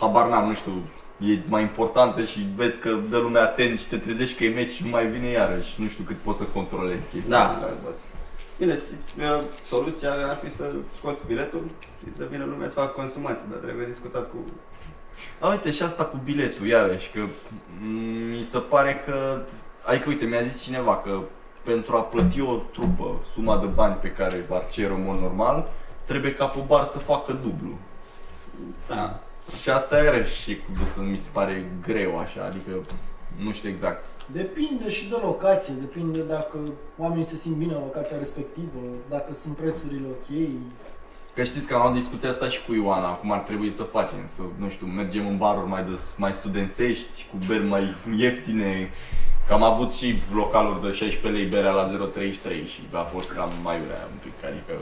[0.00, 0.72] habar n-am, nu știu,
[1.20, 4.70] e mai importantă și vezi că dă lumea atent și te trezești că e meci
[4.70, 5.82] și mai vine iarăși.
[5.82, 7.70] Nu știu cât poți să controlezi chestia Da, asta.
[8.58, 12.92] Bine, si- uh, soluția ar fi să scoți biletul și să vină lumea să facă
[13.00, 14.36] consumații, dar trebuie discutat cu...
[15.38, 17.20] A, uite, și asta cu biletul, iarăși, că
[17.80, 17.88] mm,
[18.36, 19.40] mi se pare că...
[19.84, 21.20] Adică, uite, mi-a zis cineva că
[21.62, 25.68] pentru a plăti o trupă suma de bani pe care ar cere în mod normal,
[26.04, 27.78] trebuie ca pe bar să facă dublu.
[28.88, 29.20] Da.
[29.62, 32.70] Și asta iarăși și cu să mi se pare greu așa, adică
[33.44, 34.06] nu știu exact.
[34.26, 36.58] Depinde și de locație, depinde dacă
[36.98, 40.48] oamenii se simt bine în locația respectivă, dacă sunt prețurile ok.
[41.34, 44.18] Că știți că am avut discuția asta și cu Ioana, cum ar trebui să facem,
[44.24, 48.90] să, nu știu, mergem în baruri mai, de, mai studențești, cu beri mai ieftine,
[49.50, 53.50] Că am avut și localuri de 16 lei berea la 0,33 și a fost cam
[53.62, 54.72] mai urea un pic, adică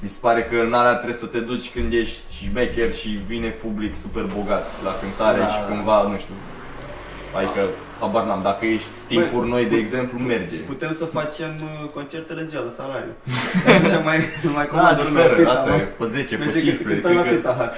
[0.00, 3.48] mi se pare că în alea trebuie să te duci când ești șmecher și vine
[3.48, 5.66] public super bogat la cântare Da, și da.
[5.68, 6.34] cumva, nu știu,
[7.36, 7.60] adică
[8.00, 10.56] habar n-am, dacă ești timpuri noi, de put- exemplu, merge.
[10.56, 13.12] Putem să facem uh, concertele ziua de salariu.
[13.66, 14.18] Atunci mai,
[14.58, 15.76] mai Da, comandă lumea diferă, pizza, asta mă.
[15.76, 17.74] e, pe 10, pe Merge 15, cântăm la cred că- Pizza Hut.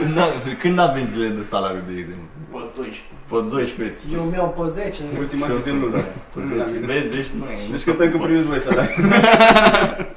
[0.00, 2.26] Când a- Când avem zile de salariu, de exemplu?
[2.52, 3.00] Bă, 12.
[3.30, 3.98] Pe 12.
[4.18, 5.00] Eu mi-au pe 10.
[5.18, 6.00] Ultima zi din lună.
[6.32, 6.74] Pe Nu la 10.
[6.80, 6.86] mine.
[6.92, 7.56] Vezi, deci nu e.
[7.74, 8.94] Deci cântăm că primiți voi salariu.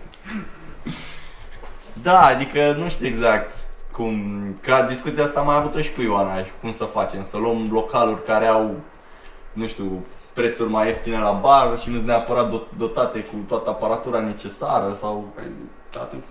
[2.07, 3.51] Da, adică nu știu exact
[3.91, 4.15] cum,
[4.61, 7.67] ca discuția asta am mai avut-o și cu Ioana și cum să facem, să luăm
[7.71, 8.71] localuri care au,
[9.53, 13.69] nu știu, prețuri mai ieftine la bar și nu sunt neapărat dot- dotate cu toată
[13.69, 15.25] aparatura necesară sau...
[15.35, 15.43] Păi,
[16.01, 16.23] atunci.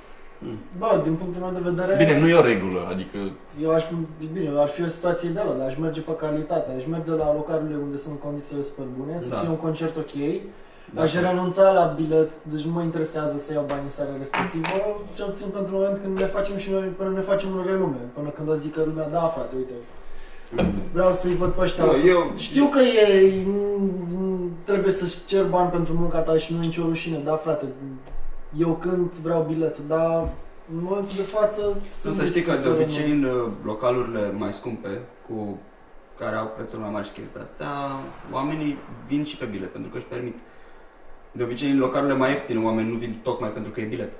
[0.78, 2.04] Bă, din punctul meu de vedere...
[2.04, 3.18] Bine, nu e o regulă, adică
[3.62, 3.84] Eu aș,
[4.32, 7.78] bine, ar fi o situație ideală, dar aș merge pe calitate, aș merge la localurile
[7.82, 9.36] unde sunt condițiile super bune, să Da.
[9.36, 10.30] fie un concert ok, Da.
[11.02, 14.66] Aș renunța la bilet, deci nu mă interesează să iau banii în seara respectivă,
[15.14, 18.28] cel puțin pentru moment când ne facem și noi, până ne facem un renume, până
[18.28, 19.72] când o zică lumea, da frate, uite,
[20.92, 21.84] vreau să-i văd pe ăștia.
[21.84, 26.38] Nu, o să- eu- Știu că e, mm, trebuie să-și cer bani pentru munca ta
[26.38, 27.66] și nu e nicio rușine, da frate,
[28.58, 30.28] eu când vreau bilet, dar
[30.76, 33.24] în momentul de față Nu sunt să știi că dispus de să obicei renunț.
[33.24, 35.58] în uh, localurile mai scumpe, cu
[36.18, 37.68] care au prețuri mai mari și chestii de astea,
[38.32, 40.38] oamenii vin și pe bilet, pentru că își permit.
[41.36, 44.12] De obicei în localurile mai ieftine oamenii nu vin tocmai pentru că e bilet.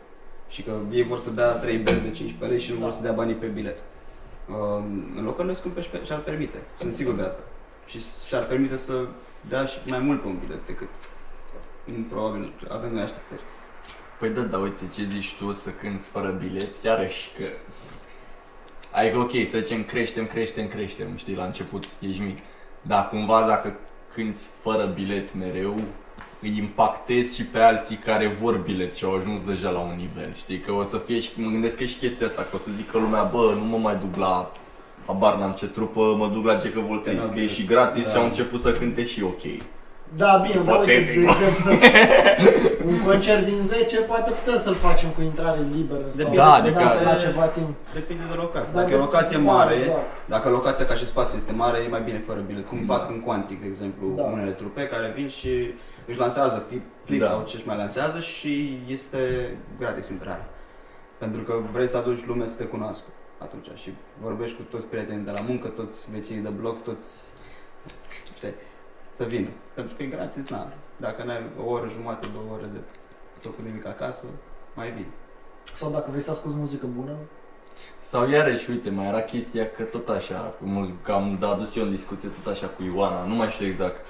[0.48, 3.02] Și că ei vor să bea 3 beri de 15 lei și nu vor să
[3.02, 3.78] dea banii pe bilet.
[4.48, 4.82] Uh,
[5.16, 7.40] În localurile scumpe și- și-ar permite, sunt sigur de asta.
[7.86, 9.06] Și și-ar permite să
[9.48, 10.88] dea și mai mult pe un bilet decât
[12.08, 13.40] Probabil avem noi așteptări.
[14.18, 17.44] Păi da, dar uite ce zici tu să cânti fără bilet, iarăși că...
[18.92, 22.38] Adică ok, să zicem creștem, creștem, creștem, știi, la început ești mic.
[22.82, 23.76] Dar cumva dacă
[24.14, 25.80] cânti fără bilet mereu,
[26.46, 30.34] îi impactezi și pe alții care vor bilet și au ajuns deja la un nivel,
[30.34, 30.58] știi?
[30.58, 32.70] Că o să fie și, mă gândesc că e și chestia asta, că o să
[32.74, 34.52] zică lumea, bă, nu mă mai duc la
[35.06, 38.10] habar n-am ce trupă, mă duc la Gecă Volteis, că e și gratis Da.
[38.10, 39.42] și au început să cânte și ok.
[40.16, 41.70] Da, bine, dar uite, de Ipotetic, exemplu,
[42.90, 47.00] un concert din 10 poate putem să-l facem cu intrare liberă sau Da, dată adică-
[47.04, 47.68] la ceva timp.
[47.94, 48.72] Depinde de locație.
[48.74, 50.28] Da, Dacă e o de- locație da, mare, exact.
[50.28, 52.66] dacă locația ca și spațiu este mare, e mai bine fără bilet.
[52.68, 52.94] Cum Da.
[52.94, 54.22] fac în Quantic, de exemplu, Da.
[54.22, 55.74] unele trupe care vin și
[56.06, 57.26] își lansează clip, clip Da.
[57.26, 59.18] sau ce își mai lansează și este
[59.78, 60.44] gratis intrare.
[61.18, 63.06] Pentru că vrei să aduci lume să te cunoască
[63.38, 67.24] atunci și vorbești cu toți prietenii de la muncă, toți vecinii de bloc, toți
[68.36, 68.54] știi,
[69.16, 69.48] să vină.
[69.74, 70.66] Pentru că e gratis, na.
[70.96, 72.78] Dacă n-ai o oră jumate, două ore de
[73.40, 74.24] făcut nimic acasă,
[74.74, 75.06] mai vin.
[75.74, 77.12] Sau dacă vrei să asculti muzică bună,
[77.98, 81.90] Sau iarăși, uite, mai era chestia că tot așa, cum că am adus eu în
[81.90, 84.06] discuție tot așa cu Ioana, nu mai știu exact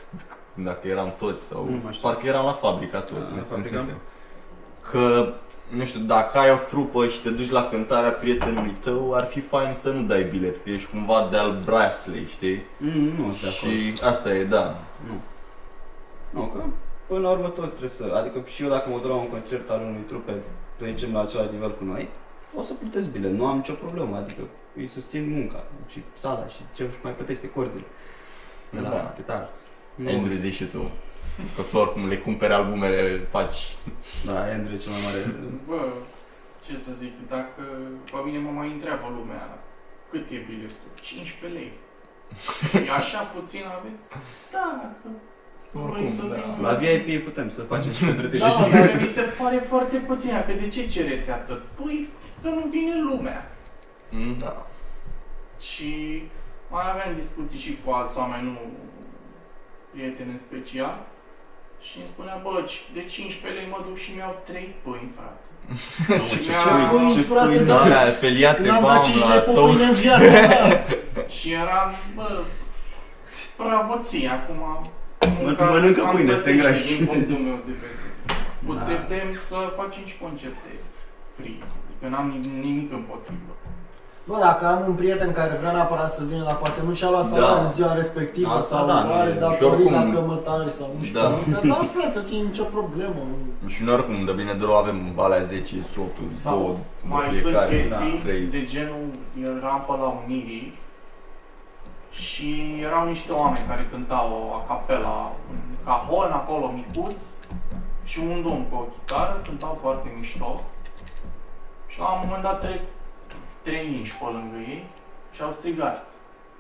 [0.55, 2.09] dacă eram toți sau Nu mai știu.
[2.09, 3.67] parcă eram la fabrica toți, Da, ne la fabrica.
[3.69, 3.97] strânsesem.
[4.91, 5.35] Că,
[5.69, 9.41] nu știu, dacă ai o trupă și te duci la cântarea prietenului tău, ar fi
[9.41, 12.63] fain să nu dai bilet, că ești cumva de-al Brasley, știi?
[12.79, 13.73] Mm, nu sunt de acord.
[13.73, 14.81] Și asta e, da.
[15.07, 15.21] Nu.
[16.31, 16.63] Nu, că
[17.07, 18.13] până la urmă toți trebuie să...
[18.17, 20.33] Adică și eu dacă mă duc la un concert al unui trupe,
[20.79, 22.09] să zicem, la același nivel cu noi,
[22.57, 24.41] o să plătesc bilet, nu am nicio problemă, adică
[24.77, 27.85] îi susțin munca și sala și ce își mai plătește corzile
[28.71, 29.13] de la Da.
[29.17, 29.49] chitară.
[29.95, 30.09] Nu.
[30.11, 30.91] Andrew, zici și tu.
[31.57, 33.77] Că tu oricum le cumperi albumele, le faci...
[34.27, 35.19] Da, Andrew e cel mai mare...
[35.67, 35.89] Bă,
[36.65, 37.63] ce să zic, dacă
[38.05, 39.59] pe mine mă mai întreabă lumea,
[40.11, 40.91] cât e biletul?
[41.01, 41.73] 15 lei.
[42.87, 44.09] E așa puțin aveți?
[44.51, 45.09] Da, că
[45.71, 46.35] vrei Oricum, să da.
[46.35, 46.63] vin.
[46.63, 48.39] La VIP putem să facem și pentru tine.
[48.39, 48.73] Da, știi?
[48.73, 51.63] dar mi se pare foarte puțin, că de ce cereți atât?
[51.75, 52.09] Păi,
[52.43, 53.51] că nu vine lumea.
[54.39, 54.67] Da.
[55.61, 56.23] Și
[56.71, 58.59] mai aveam discuții și cu alți oameni, nu
[59.93, 61.07] prieteni în special.
[61.87, 62.51] Și îmi spunea, bă,
[62.95, 65.41] de 15 lei mă duc și mi-au 3 pâini, frate.
[66.29, 66.59] Ce Mi-a-
[66.89, 66.99] pui?
[66.99, 67.89] pâini, ce frate, pâini, da.
[67.89, 69.73] Da, feliate, când am bam, dat 5 la lei pe toast.
[69.73, 70.87] pâine în viața mea.
[71.37, 72.29] Și eram, bă,
[73.57, 74.59] pravăție, acum
[75.45, 76.97] Mă- mănâncă cam pâine, să te plătește îngrași.
[76.97, 78.05] Din punctul meu de vedere.
[78.67, 78.83] Da.
[79.01, 80.71] Putem să facem și concerte
[81.37, 83.53] free, adică n-am ni- nimic împotrivă.
[84.29, 87.29] Bă, dacă am un prieten care vrea neapărat să vină, dar poate nu și-a luat
[87.31, 87.37] Da.
[87.37, 90.71] salariul în ziua respectivă Asta sau da, nu are e- datorii și oricum- la cămătari
[90.73, 91.21] sau nu știu.
[91.21, 91.29] Da.
[91.53, 91.61] Da.
[91.69, 93.21] da, frate, ok, nicio problemă.
[93.67, 97.35] Și noi oricum, de bine de rău, avem alea 10 sloturi, Sau două Mai de
[97.35, 98.43] sunt fiecare, chestii da, trei.
[98.57, 99.07] de genul,
[99.45, 100.79] eram pe la Unirii
[102.11, 102.49] și
[102.83, 107.21] erau niște oameni care cântau a capela, un cahon acolo micuț
[108.05, 110.61] și un domn cu o chitară, cântau foarte mișto.
[111.87, 112.81] Și la un moment dat trec
[113.67, 114.81] trei inși pe lângă ei
[115.35, 115.99] și au strigat.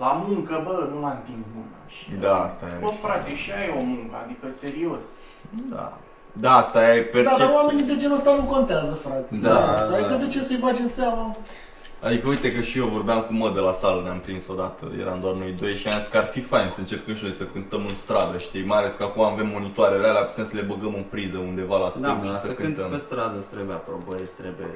[0.04, 1.80] La muncă, bă, nu l-a întins mâna.
[1.96, 2.98] Și, Da, asta Bă, e.
[3.04, 5.02] frate, și aia e o muncă, adică serios.
[5.74, 5.86] Da.
[6.44, 7.54] Da, asta e Da, dar percepție.
[7.58, 9.26] oamenii de genul ăsta nu contează, frate.
[9.42, 10.16] Da, Să- Adică da.
[10.24, 11.36] de ce să-i bagi în seamă?
[12.02, 15.20] Adică uite că și eu vorbeam cu mă de la sală, ne-am prins odată, eram
[15.20, 17.44] doar noi doi și am zis că ar fi fain să încercăm și noi să
[17.44, 18.64] cântăm în stradă, știi?
[18.64, 21.84] Mai ales că acum avem monitoarele alea, putem să le băgăm în priză undeva la
[21.84, 22.90] Da, stâng mă, și dar să să cânti cântăm.
[22.90, 24.66] pe stradă, îți trebuie aprobări, îți trebuie...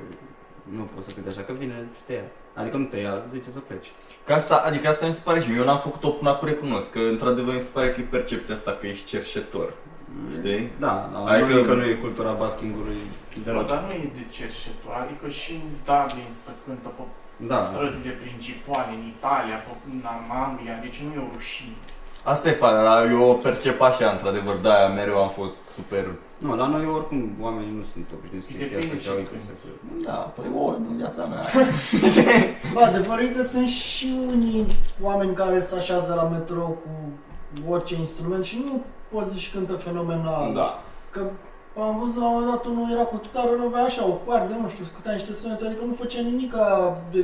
[0.77, 2.25] Nu poți să cânti așa, că vine și te ia.
[2.55, 3.93] Adică nu te ia, zice să pleci.
[4.27, 5.59] Că asta, adică asta mi se pare și mie.
[5.59, 8.71] eu n-am făcut-o până acum recunosc, că într-adevăr mi se pare că e percepția asta
[8.73, 9.73] că ești cerșetor,
[10.39, 10.73] știi?
[10.79, 11.75] Da, da Adică- adică...
[11.75, 12.99] nu e cultura baskingului
[13.35, 13.67] Bă, deloc.
[13.69, 17.03] dar nu e de cerșetură, adică și în Dublin să cântă pe
[17.37, 20.03] Da, străzile principale, în Italia, pe, în
[20.45, 21.77] Anglia, deci nu e o rușine.
[22.25, 26.05] Asta e fain, dar eu o percep așa, într-adevăr, de-aia mereu am fost super...
[26.45, 29.21] nu, la noi oricum oamenii nu sunt obișnuiți cu chestia Depinde asta și au ce
[29.25, 30.05] impresia cânti.
[30.05, 30.11] că...
[30.11, 31.45] Da, păi o oră din viața mea.
[32.75, 34.63] Bă, adevărul e că sunt și unii
[35.09, 36.93] oameni care se așează la metrou cu
[37.73, 40.53] orice instrument și nu poți zici cântă fenomenal.
[40.55, 40.69] da.
[41.15, 41.21] Că
[41.89, 44.53] am văzut la un moment dat unul era cu chitară, nu avea așa o coardă,
[44.63, 46.53] nu știu, scutea niște sunete, adică nu făcea nimic
[47.13, 47.21] de,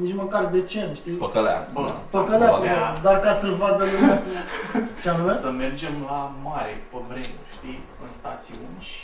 [0.00, 1.12] nici măcar decent, știi?
[1.12, 1.68] Păcălea.
[1.72, 1.96] Bă, da.
[2.16, 2.98] Păcălea, Păcălea.
[3.02, 4.28] dar ca să-l vadă lumea cu...
[5.02, 5.32] Ce anume?
[5.32, 9.00] Să mergem la mare, pe vremuri, știi, în stațiuni și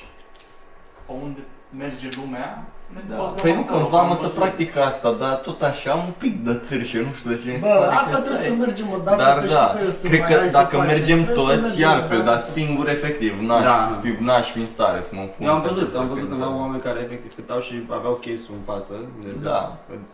[1.06, 1.40] pe unde
[1.82, 2.48] merge lumea,
[2.94, 3.16] ne Da.
[3.16, 4.38] băgăm Păi nu acolo, cumva am mă să văzut.
[4.40, 7.60] practic asta, dar tot așa am un pic de târșe, nu știu de ce mi
[7.64, 9.78] se Bă, pare că asta trebuie e- să mergem o dată, Dar că da, știu
[9.78, 10.90] că eu sunt cred mai că hai să dacă facem.
[10.92, 12.30] mergem Trebuie să toți, mergem e o altfel, dată.
[12.30, 13.78] dar singur efectiv, n-aș, Da.
[14.02, 16.08] fi, n-aș fi în stare să mă pun Eu am să văzut, încep să am
[16.14, 16.42] văzut că cânt.
[16.44, 19.60] aveam oameni care efectiv cântau și aveau case-ul în față, unde se Da.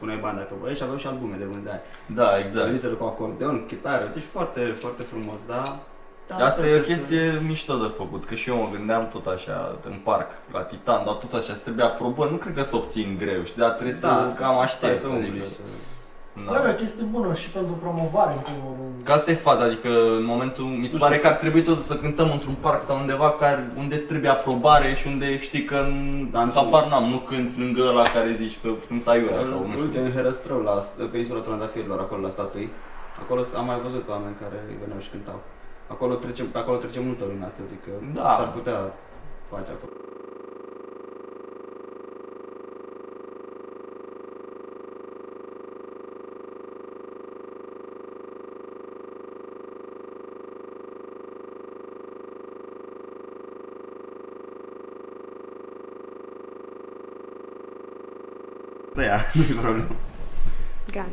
[0.01, 1.81] puneai bani dacă vrei și aveau și albume de vânzare.
[2.21, 2.47] Da, Exact.
[2.47, 2.67] exact.
[2.71, 5.67] Veniseră cu acordeon, chitară, deci foarte, foarte frumos, dar
[6.29, 8.69] Da, Asta cred e o că să- chestie mișto de făcut, că și eu mă
[8.77, 12.55] gândeam tot așa în parc, la Titan, dar tot așa, se trebuia probă, nu cred
[12.55, 15.07] că să obțin greu, știi, dar trebuie Da, să trebuie cam să aștept stai să
[15.07, 15.53] să umbli, zici.
[15.55, 15.61] să-
[16.47, 19.05] Da, e o chestie bună și pentru promovare, în primul rând.
[19.05, 19.89] Că asta e faza, adică
[20.21, 21.27] în momentul, mi se Nu pare știu.
[21.29, 24.95] că ar trebui tot să cântăm într-un parc sau undeva care, unde îți trebuie aprobare
[24.95, 25.75] și unde știi că,
[26.31, 26.53] Da, da, nu.
[26.53, 30.05] habar n-am, nu cânti lângă ăla care zici că cânta iurea sau nu Uite, știu.
[30.05, 30.75] în Herăstrău, la,
[31.11, 32.69] pe insula Trandafirilor, acolo la statui,
[33.23, 35.41] acolo am mai văzut oameni care veneau și cântau.
[35.89, 38.35] Acolo trece, pe acolo trece multă lume asta, zic că Da.
[38.37, 38.95] s-ar putea
[39.51, 39.93] face acolo.
[58.95, 59.97] Da, ia, nu e problemă.
[60.93, 61.09] Gata.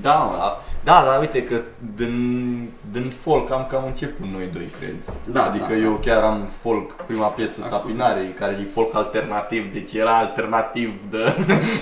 [0.00, 1.60] Da, mă, a- da, dar uite că
[1.94, 4.94] din, din folk am cam început noi doi, cred.
[5.24, 5.98] Da, adică da, eu da.
[6.10, 7.70] chiar am folk, prima piesă, Acum.
[7.78, 11.34] Țapinare, care e folk alternativ, deci era alternativ de...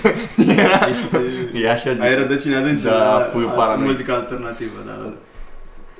[0.65, 0.89] era...
[0.89, 2.03] Ești, E așa zic.
[2.03, 3.87] ai rădăcini adânci Da, la pui la paranoic.
[3.89, 5.13] muzica alternativă, da, da.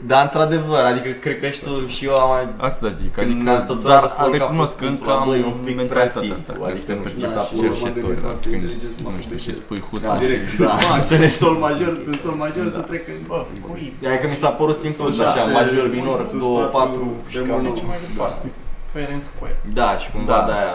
[0.07, 2.47] Da, într-adevăr, adică cred că și tu și eu am mai...
[2.69, 5.15] Asta zic, Când adică, ne-am săturat de dar folk, a recunosc fost că încă la
[5.19, 7.45] am doi un pic prea mentalitatea simplu, asta, că adică suntem nu știu, percepați da,
[7.49, 9.45] și eu m-am cerșetori gândit foarte când, inteligent să mă nu știu, gândesc.
[9.47, 10.21] și spui Da, husa și...
[10.25, 11.33] Direct, da, da, înțeles.
[11.45, 13.19] sol major, din sol major să trec în...
[13.31, 13.85] Bă, cui?
[14.11, 17.31] Adică mi s-a părut simplu Sunt și așa, șapte, major, minor, sus 2, patru, 4
[17.31, 17.63] și bemol cam...
[17.67, 17.75] nouă.
[17.75, 18.45] Mergem mai departe.
[18.93, 19.57] Fair and Square.
[19.79, 20.45] Da, și cumva Da.
[20.49, 20.75] de-aia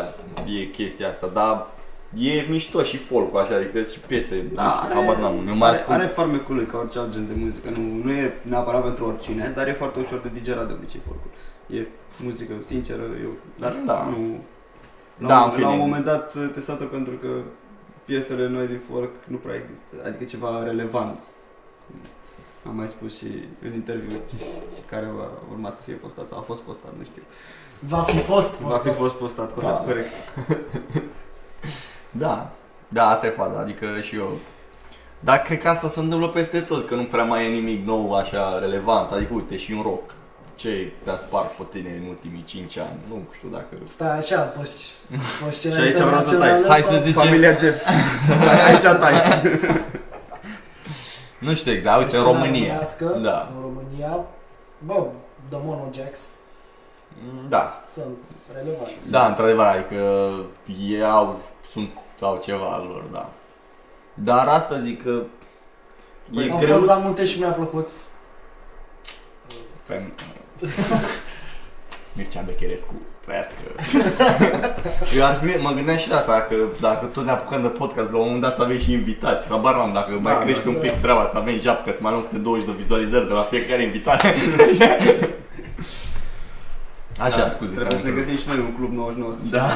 [0.60, 1.52] e chestia asta, dar
[2.18, 5.56] e mișto și folk așa, adică și piese, Da, nu știu, are, habar n-am, eu
[5.56, 5.98] mai are, ascult.
[5.98, 9.52] are farmecul lui ca orice alt gen de muzică, nu, nu e neapărat pentru oricine,
[9.56, 11.30] dar e foarte ușor de digerat de obicei folcul.
[11.78, 11.88] E
[12.24, 14.04] muzică sinceră, eu, dar Da.
[14.10, 14.40] nu...
[15.18, 15.66] La, Da, un, în fine.
[15.66, 17.28] la un moment dat te satur pentru că
[18.06, 21.20] piesele noi din folk nu prea există, adică ceva relevant.
[22.68, 23.28] Am mai spus și
[23.66, 24.18] în interviu
[24.90, 27.22] care va urma să fie postat sau a fost postat, nu știu.
[27.80, 29.84] Va fi fost Va fi fost postat, corect.
[29.86, 30.12] corect.
[32.18, 32.50] Da,
[32.90, 34.30] da, asta e faza, adică și eu.
[35.20, 38.14] Dar cred că asta se întâmplă peste tot, că nu prea mai e nimic nou
[38.14, 40.14] așa relevant, adică uite și un rock.
[40.56, 42.96] Ce te-a spart pe tine în ultimii 5 ani?
[43.08, 43.68] Nu știu dacă...
[43.84, 46.50] Stai așa, pe, sc- pe scena Și aici vreau să tai.
[46.50, 47.86] internațională Hai sau- să zicem- Familia Jeff.
[48.68, 49.14] Aici tai.
[51.40, 52.60] Nu știu exact, uite, în scena România.
[52.68, 53.52] românească, Da.
[53.56, 54.20] În România,
[54.86, 55.06] bă,
[55.50, 56.30] The Mono Jacks
[57.50, 58.18] Da, sunt
[58.56, 59.12] relevanți.
[59.12, 60.32] da, într-adevăr, adică
[60.90, 61.40] ei au,
[61.72, 61.90] sunt,
[62.22, 63.30] au ceva al lor, da.
[64.14, 65.22] Dar asta zic că
[66.32, 67.90] e Am greu fost la multe și mi-a plăcut.
[69.84, 70.14] Fem...
[72.18, 73.54] Mircea Becherescu, trăiască.
[75.18, 78.12] Eu ar fi, mă gândeam și la asta, că dacă tot ne apucăm de podcast,
[78.12, 79.48] la un moment dat să avem și invitați.
[79.48, 80.98] Habar n-am, dacă mai Da, crești da, un pic da.
[80.98, 84.22] treaba, să avem japcă, să mai luăm câte 20 de vizualizări de la fiecare invitat.
[87.20, 87.72] Așa, Da, scuze.
[87.72, 88.20] Trebuie te-am să ne întrerupt.
[88.22, 89.34] găsim și noi un club 99.
[89.34, 89.68] să Da.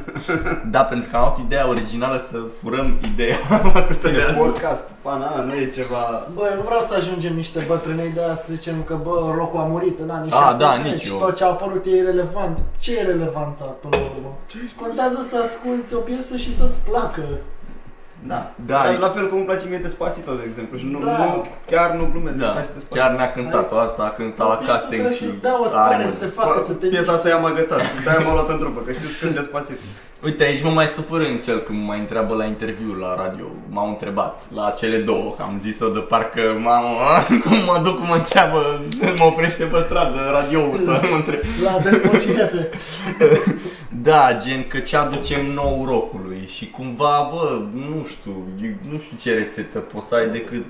[0.74, 3.36] da, pentru că am avut ideea originală să furăm ideea
[3.78, 4.42] făcută de fie alții.
[4.44, 6.02] Podcast, pana, nu e ceva...
[6.34, 9.52] Bă, eu nu vreau să ajungem niște bătrânei de aia să zicem că, bă, rock
[9.56, 11.18] a murit în anii Ah, 70 da, nici și eu.
[11.18, 12.56] tot ce a apărut e irrelevant.
[12.78, 14.30] Ce e relevanța până la urmă?
[14.82, 17.26] Contează să asculti o piesă și să-ți placă.
[18.26, 18.52] Da.
[18.66, 20.74] Da, Dar e- la fel cum îmi place mie Despacito, de exemplu.
[20.78, 21.16] Și nu, Da.
[21.24, 22.94] nu chiar nu glumesc, Da, îmi place Despacito.
[22.98, 25.24] chiar ne-a cântat-o asta, a cântat la O piesă casting trebuie și...
[25.28, 27.80] să-ți dea o Ai, stare, mă, să te facă să te Piesa asta i-am agățat,
[28.04, 29.84] de-aia m-a luat în trupă, că știu să cânt Despacito.
[30.24, 33.44] Uite, aici mă mai supăr în cel când mă mai întreabă la interviu la radio.
[33.68, 36.96] M-au întrebat la cele două, că am zis-o de parcă, mamă,
[37.44, 38.80] cum mă duc, mă întreabă,
[39.18, 41.40] mă oprește pe stradă radioul să mă întreb.
[41.64, 42.70] La despot și nefe.
[44.02, 49.16] Da, gen că ce aducem nou rockului și cumva, bă, nu știu, eu nu știu
[49.16, 50.64] ce rețetă poți să ai decât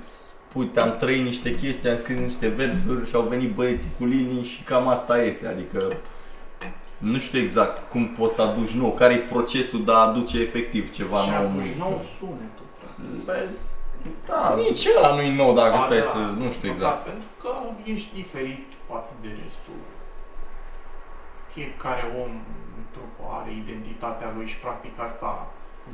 [0.54, 4.44] Uite, am trăit niște chestii, am scris niște versuri și au venit băieții cu linii
[4.44, 5.92] și cam asta este, adică
[6.98, 10.92] nu știu exact cum poți să aduci nou, care e procesul de a aduce efectiv
[10.94, 11.38] ceva Și nou.
[11.38, 11.84] în atunci muzică.
[11.88, 13.00] nou sunetul, frate.
[13.24, 13.48] Bă,
[14.26, 17.04] da, Nici ăla nu-i nou dacă Ba stai da, să, nu știu exact.
[17.04, 17.50] Da, pentru că
[17.92, 19.80] ești diferit față de restul.
[21.54, 22.30] Fiecare om
[22.78, 25.46] în trupă are identitatea lui și practic asta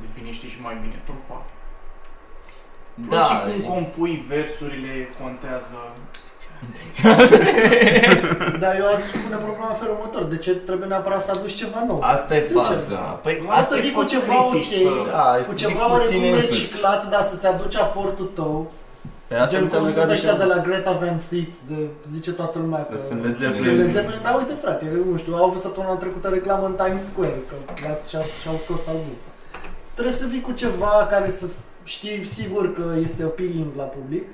[0.04, 1.38] definește și mai bine trupa.
[3.06, 5.78] Plus Da, și cum e- compui versurile contează.
[8.62, 10.22] Dar eu aș spune problema în felul următor.
[10.34, 12.00] De ce trebuie neapărat să aduci ceva nou?
[12.14, 12.52] Asta e De ce?
[12.52, 13.00] faza.
[13.24, 15.90] Păi Lasă Asta vii cu fă ceva ok, critici să- da, cu vii ceva cu
[15.92, 16.50] oarecum tine însuți.
[16.50, 18.54] reciclat, dar să-ți aduci aportul tău.
[19.28, 20.18] Pe asta Gen cum înseamnă că sunt aduce...
[20.26, 21.78] ăștia de la Greta Van Fleet, de,
[22.14, 22.92] zice toată lumea că...
[22.94, 23.78] Că sunt Led Sunt Zeppelin.
[23.80, 27.38] Led Zeppelin, dar uite frate, nu știu, au avut săptămâna trecută reclamă în Times Square,
[27.48, 29.16] că le-a- și-au, și-au scos album.
[29.96, 31.46] Trebuie să vii cu ceva care să
[31.94, 34.24] știi sigur că este appealing la public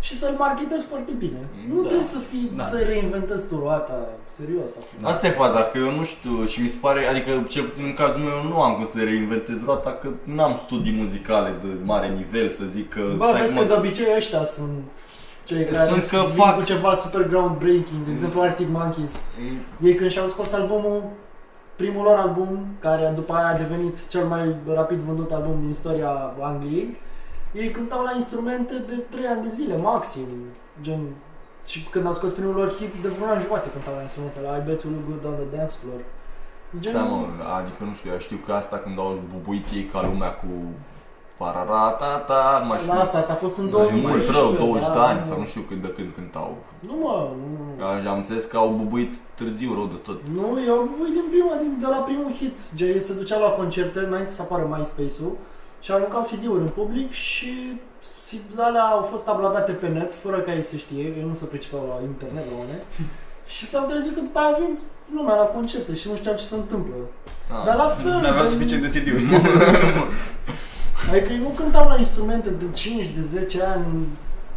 [0.00, 1.38] și să-l marketezi foarte bine.
[1.68, 1.82] Nu Da.
[1.86, 2.62] trebuie să fii, Da.
[2.62, 5.08] să reinventezi tu roata, serios acum.
[5.08, 7.94] Asta e faza, că eu nu știu și mi se pare, adică cel puțin în
[7.94, 12.08] cazul meu eu nu am cum să reinventez roata, că n-am studii muzicale de mare
[12.08, 13.00] nivel să zic că...
[13.16, 14.84] Bă, stai vezi că că mă- de obicei ăștia sunt
[15.44, 19.20] cei care Sunt că vin fac- cu ceva super groundbreaking, de exemplu Arctic Monkeys.
[19.82, 21.02] Ei când și-au scos albumul,
[21.76, 26.34] primul lor album, care după aia a devenit cel mai rapid vândut album din istoria
[26.40, 26.96] Angliei,
[27.52, 30.26] ei cântau la instrumente de 3 ani de zile, maxim,
[30.82, 31.00] gen...
[31.66, 34.56] Și când au scos primul lor hit, de vreun an jumate cântau la instrumente, la
[34.56, 36.00] I Bet You Look Good on the Dance Floor.
[36.78, 37.26] Gen, Da, mă,
[37.58, 40.46] adică nu știu, eu știu că asta când au bubuit ei ca lumea cu
[41.36, 42.92] pararatata, nu mai știu.
[42.92, 44.08] la asta, asta a fost în Dar e 2013.
[44.10, 45.24] mult rău, 20 de da, ani nu.
[45.24, 46.56] sau nu știu cât de când cântau.
[46.88, 47.46] Nu mă, nu,
[48.02, 48.08] nu.
[48.10, 50.18] Am înțeles că au bubuit târziu rău de tot.
[50.38, 52.56] Nu, eu uit din prima, din, de la primul hit.
[52.74, 55.32] Gen, ei se duceau la concerte înainte să apară MySpace-ul
[55.84, 57.50] și aruncau CD-uri în public și
[58.26, 61.34] CD-urile alea au fost uploadate pe net, fără ca ei să știe, că ei nu
[61.40, 62.78] se pricepeau la internet la une.
[63.54, 64.72] Și s-au trezit că după aia vin
[65.16, 66.94] lumea la concerte și nu știau ce se întâmplă.
[67.54, 67.64] Ah.
[67.66, 69.24] Dar la fel, Nu aveam gen- suficient de CD-uri.
[71.10, 73.84] Adică ei nu cântau la instrumente de 5, de 10 ani,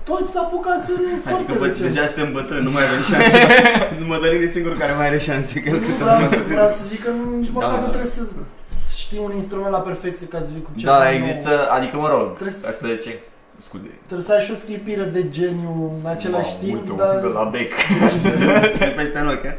[0.09, 0.91] toți s-a apucat să
[1.23, 1.87] foarte Adică bă, recent.
[1.93, 3.37] deja suntem bătrâni, nu mai avem șanse.
[3.99, 5.53] nu Mădălin e singurul care mai are șanse.
[5.63, 6.53] Că Nu câtă vreau lumea să, puțin.
[6.57, 7.79] vreau să zic că nici Da, măcar da.
[7.85, 8.21] nu trebuie să
[9.13, 11.13] știi un instrument la perfecție ca să vii cu ceva Da, nou.
[11.13, 13.17] există, adică mă rog, Trebuie să- hai să zicem,
[13.67, 13.89] scuze.
[14.05, 17.27] Trebuie să ai și o sclipire de geniu în același Mamă, timp, uite-o dar de
[17.27, 17.71] la bec.
[18.75, 19.53] Scripește în ochi, a?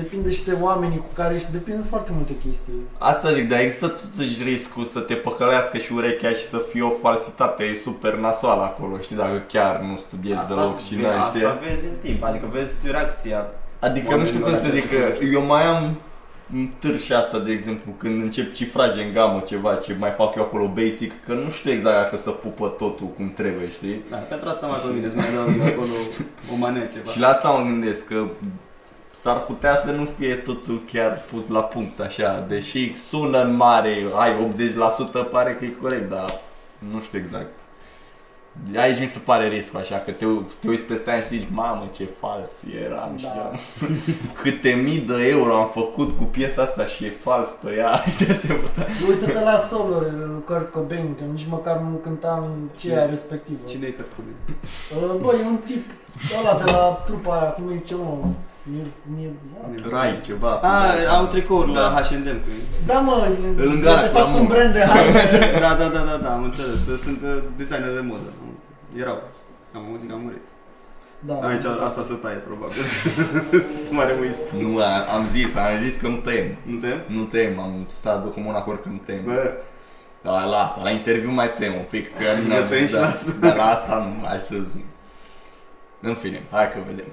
[0.00, 2.72] depinde și de oamenii cu care ești, depinde de foarte multe chestii.
[2.98, 6.90] Asta zic, dar există totuși riscul să te păcălească și urechea și să fie o
[7.02, 11.44] falsitate super nasoală acolo, știi, dacă chiar nu studiezi deloc și n-ai, știi?
[11.44, 13.46] asta vezi în timp, adică vezi reacția.
[13.78, 15.96] Adică nu știu cum oamenilor să la zic, ceea ce că eu mai am
[16.78, 20.72] târși asta, de exemplu, când încep cifraje în gamă, ceva ce mai fac eu acolo
[20.74, 24.02] basic, că nu știu exact dacă să pupă totul cum trebuie, știi?
[24.10, 25.92] Da, pentru asta mai convine, să mai dau eu acolo
[26.52, 27.10] o manea ceva.
[27.10, 28.26] Și la asta mă gândesc, că
[29.10, 34.06] s-ar putea să nu fie totul chiar pus la punct așa, deși sună în mare,
[34.14, 34.52] ai
[35.26, 36.40] 80% pare că e corect, dar
[36.92, 37.58] nu știu exact.
[38.76, 40.24] Aici mi se pare riscul așa, că te,
[40.60, 42.52] te uiți peste ani și zici, mamă ce fals
[42.86, 43.30] eram și Da.
[43.50, 43.58] am,
[44.42, 48.32] câte mii de euro am făcut cu piesa asta și e fals pe ea, ce
[48.32, 48.86] se putea.
[49.08, 53.58] Uite-te la solurile lui Kurt Cobain, că nici măcar nu cântam cheia Cine- respectivă.
[53.68, 54.36] Cine e Kurt Cobain?
[55.14, 55.84] Uh, Bă, e un tip
[56.40, 58.16] ăla de la trupa aia, cum îi zice mă?
[58.72, 58.86] Nir,
[59.16, 59.30] nir,
[59.90, 60.52] Rai, ceva.
[60.62, 61.80] Ah, au tricouri Da.
[61.80, 62.62] la H&M cu ei.
[62.86, 63.26] Da, mă,
[63.56, 64.54] e, Îl e îngară de la fapt un munți.
[64.56, 65.58] brand de haine.
[65.60, 67.00] Da, da, da, da, da, am înțeles.
[67.02, 68.28] Sunt uh, designer de modă.
[68.98, 69.22] Erau.
[69.74, 70.44] Am auzit că am murit.
[71.18, 71.34] Da.
[71.34, 72.74] Aici asta se taie, probabil.
[73.96, 74.38] Mare muist.
[74.60, 76.56] Nu, a- am zis, am zis că nu tem.
[76.62, 76.94] Nu te?
[77.06, 79.24] Nu tem, am stat de comun acord că nu tem.
[79.24, 79.52] Bă,
[80.22, 83.00] Da, la asta, la interviu mai tem un pic, că nu, Mă temi și da,
[83.00, 83.30] la asta.
[83.40, 84.54] Dar la asta nu, hai să...
[86.00, 87.04] În fine, hai că vedem.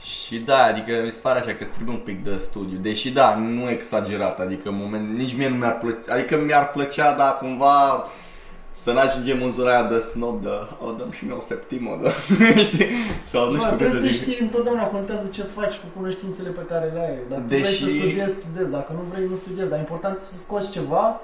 [0.00, 3.34] Și da, adică mi se pare așa că trebuie un pic de studiu, deși da,
[3.34, 8.04] nu exagerat, adică în moment, nici mie nu mi-ar plăcea, adică mi-ar plăcea, dar cumva
[8.82, 10.48] să nu ajungem în zona aia de snob, de,
[10.84, 12.10] o, dăm și mie o septimă, de,
[12.68, 12.86] știi?
[13.32, 14.22] Sau nu Bă, știu cum trebuie să să zic.
[14.22, 17.18] știi întotdeauna contează ce faci cu cunoștințele pe care le ai.
[17.28, 18.70] Dacă Deși- vrei să studiezi, studiezi.
[18.70, 19.68] Dacă nu vrei, nu studiezi.
[19.68, 21.20] Dar e important să scoți ceva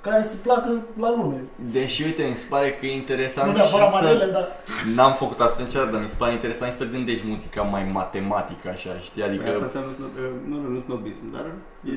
[0.00, 0.68] care să placă
[1.00, 1.40] la lume.
[1.72, 3.94] Deși, uite, mi se pare că e interesant nu și neapărat să...
[4.04, 4.48] manele, dar...
[4.94, 8.68] N-am făcut asta niciodată, dar mi se pare interesant și să gândești muzica mai matematică,
[8.68, 9.22] așa, știi?
[9.22, 9.42] Adică...
[9.42, 11.46] Păi asta înseamnă snob, uh, nu, nu, nu snobism, dar
[11.90, 11.92] e,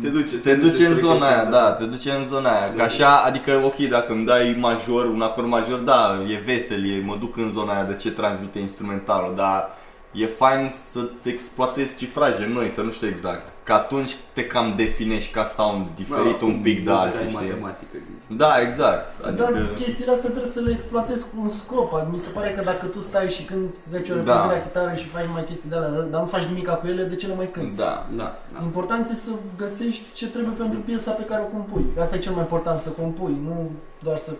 [0.00, 0.36] te duce.
[0.36, 1.50] Te duce în spre zona chestia aia, asta.
[1.50, 2.70] da, te duce în zona aia.
[2.70, 2.82] Că Da.
[2.84, 7.16] așa, adică, ok, dacă îmi dai major, un acord major, da, e vesel, e, mă
[7.20, 9.68] duc în zona aia de ce transmite instrumentalul, dar
[10.12, 13.52] e fain să te exploatezi cifraje noi, să nu știu exact.
[13.62, 17.28] Că atunci te cam definești ca sound diferit Bă, un pic de muzica alții, e
[17.28, 17.40] știi?
[17.48, 17.88] matematică.
[17.92, 18.36] deci.
[18.38, 19.24] Da, exact.
[19.24, 19.42] Adică...
[19.52, 21.92] Dar chestiile astea trebuie să le exploatezi cu un scop.
[21.94, 24.40] Adică Mi se pare că dacă tu stai și cânti 10 ore pe Da.
[24.40, 27.02] zi la chitară și faci mai chestii de alea, dar nu faci nimic cu ele,
[27.02, 27.76] de ce le mai cânti?
[27.76, 28.06] Da.
[28.16, 28.62] Da, da.
[28.62, 31.84] Important e să găsești ce trebuie pentru piesa pe care o compui.
[32.00, 33.70] Asta e cel mai important, să compui, nu
[34.02, 34.32] doar să...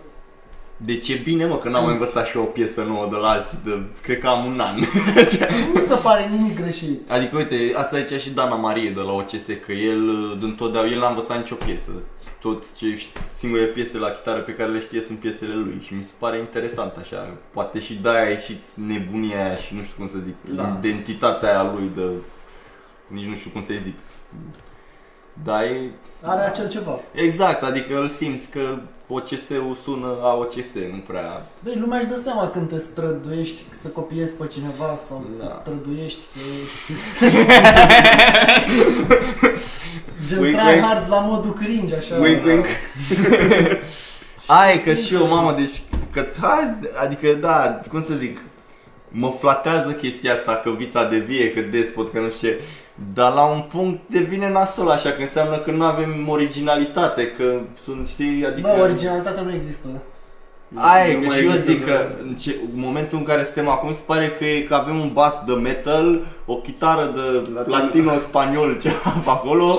[0.85, 3.29] Deci e bine, mă, că n-am mai învățat și eu o piesă nouă de la
[3.29, 4.79] alții, de, cred că am un an.
[5.73, 7.11] Nu se pare nimic greșit.
[7.11, 10.99] Adică, uite, asta zicea și Dana Marie de la OCS, că el, din totdeauna, el
[10.99, 11.91] n-a învățat nicio piesă.
[12.39, 13.01] Tot ce
[13.33, 16.37] singurele piese la chitară pe care le știe sunt piesele lui și mi se pare
[16.37, 17.37] interesant așa.
[17.51, 20.77] Poate și de-aia a ieșit nebunia aia și nu știu cum să zic, Da.
[20.79, 22.01] identitatea aia lui de...
[23.07, 23.95] Nici nu știu cum să zic.
[25.43, 25.89] Dar e...
[26.21, 26.99] Are acel ceva.
[27.13, 28.77] Exact, adică îl simți că
[29.07, 31.45] OCS-ul sună a OCS, nu prea...
[31.63, 35.45] Băi, lumea își dă seama când te străduiești să copiezi pe cineva sau Da.
[35.45, 36.39] te străduiești să...
[40.27, 40.83] Gen Wink, try wink.
[40.85, 42.15] hard la modul cringe, așa.
[42.15, 42.65] Wink, wink.
[44.61, 45.81] Ai, că și eu, mamă, deci
[46.11, 46.73] că, hai,
[47.03, 48.39] adică, da, cum să zic,
[49.09, 52.59] mă flatează chestia asta că vița de vie, că despot, că nu știu ce.
[53.13, 58.07] Dar la un punct devine nasol așa, că înseamnă că nu avem originalitate, că sunt,
[58.07, 58.71] știi, adică...
[58.75, 59.87] Bă, originalitatea nu există.
[60.75, 63.23] Aia Nu că mai și eu există zic că să- în, ce, în momentul în
[63.23, 67.11] care suntem acum se pare că, e, că avem un bas de metal, o chitară
[67.15, 67.75] de Latino.
[67.77, 69.77] latino-spaniol ceva pe acolo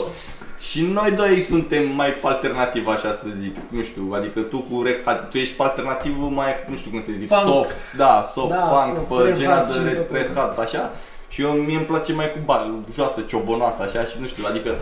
[0.70, 4.82] și noi doi suntem mai pe alternativ așa să zic, nu știu, adică tu cu
[4.82, 7.40] Red Hat, tu ești pe alternativul mai, nu știu cum să zic, Funk.
[7.54, 10.26] soft, da, soft, Da, funk, soft, pe Red genul Hat și de Red, tot Red
[10.26, 10.40] asta.
[10.40, 10.90] Hat, așa.
[11.34, 14.74] Și eu mie îmi place mai cu ba, joasă, ciobonoasă, așa, și nu știu, adică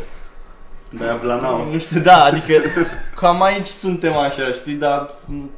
[0.91, 1.69] De-aia blanau.
[1.73, 2.53] nu știu, da, adică
[3.17, 5.51] cam aici suntem așa, știi, dar m,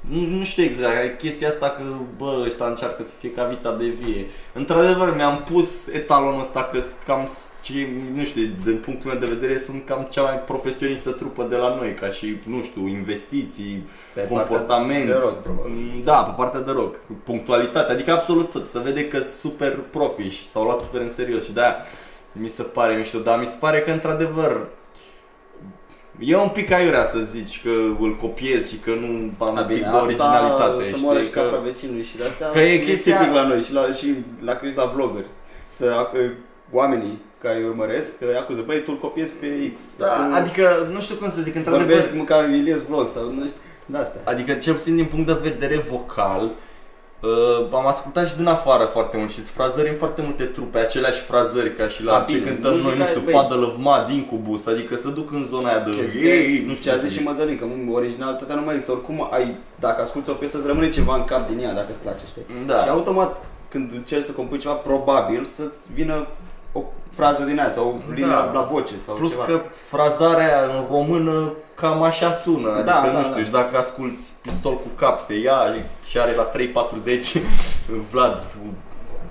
[0.00, 1.82] nu, nu știu exact, chestia asta că,
[2.16, 4.26] bă, ăștia încearcă să fie ca vița de vie.
[4.52, 7.28] Într-adevăr, mi-am pus etalonul ăsta că sunt cam,
[7.64, 11.56] ce, nu știu, din punctul meu de vedere, sunt cam cea mai profesionistă trupă de
[11.56, 15.08] la noi, ca și, nu știu, investiții, Pe comportament.
[15.08, 15.72] partea de rock, probabil.
[15.72, 16.94] Mm, Da, pe partea de rock,
[17.24, 21.08] punctualitate, adică absolut tot, să vede că sunt super profi și s-au luat super în
[21.08, 21.76] serios și de-aia
[22.32, 24.68] mi se pare mișto, dar mi se pare că într-adevăr
[26.18, 27.68] E un pic aiurea să zici că
[28.00, 31.18] îl copiez și că nu am Da, un pic bine, de originalitate, asta să moară
[31.18, 31.40] și știi?
[31.40, 31.62] capra Că...
[31.64, 34.54] vecinului și de astea Că e e chestia- tipic la noi și la, și la,
[34.56, 35.26] că ești la vloggeri.
[35.68, 36.30] Să, ac-
[36.72, 39.80] oamenii care îi urmăresc, că îi acuză, băi, tu îl copiezi pe X.
[39.98, 43.24] Da, Tu adică nu știu cum să zic, într-adevăr vorbești cum ca Ilias Vlog sau
[43.24, 44.20] nu știu, de astea.
[44.24, 46.50] Adică cel puțin din punct de vedere vocal
[47.24, 50.78] Uh, am ascultat și din afară foarte mult și sunt frazări în foarte multe trupe,
[50.78, 53.32] aceleași frazări ca și la Da, ce bine, cântăm noi, muzica nu e, știu, băi.
[53.32, 56.90] Paddle of Mud, Incubus, adică să duc în zona aia de Chestia, ei, nu știu
[56.90, 57.26] ce a ce zis să și zic.
[57.26, 58.92] Mădălin, că originalitatea nu mai există.
[58.92, 62.00] Oricum ai, dacă asculti o piesă, îți rămâne ceva în cap din ea, dacă îți
[62.00, 62.42] place, știi?
[62.66, 62.78] Da.
[62.82, 66.24] Și automat, când încerci să compui ceva, probabil să-ți vină o
[67.16, 68.34] frază din aia sau o linie Da.
[68.34, 69.44] la, la voce sau Plus ceva.
[69.44, 73.42] că frazarea în română cam așa sună, adică Da, nu da, știu, da.
[73.42, 75.74] și dacă asculti pistol cu cap se ia
[76.08, 77.42] și are la 3.40
[78.10, 78.42] Vlad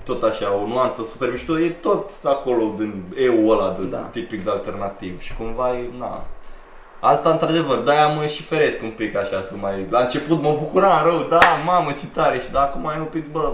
[0.04, 3.96] tot așa, o nuanță super mișto, e tot acolo din eu ăla de Da.
[3.96, 6.24] tipic de alternativ și cumva e, na.
[7.00, 9.86] Asta într-adevăr, de-aia mă și feresc un pic așa să mai...
[9.90, 13.30] La început mă bucuram rău, da, mamă ce tare și da, acum e un pic,
[13.32, 13.52] bă,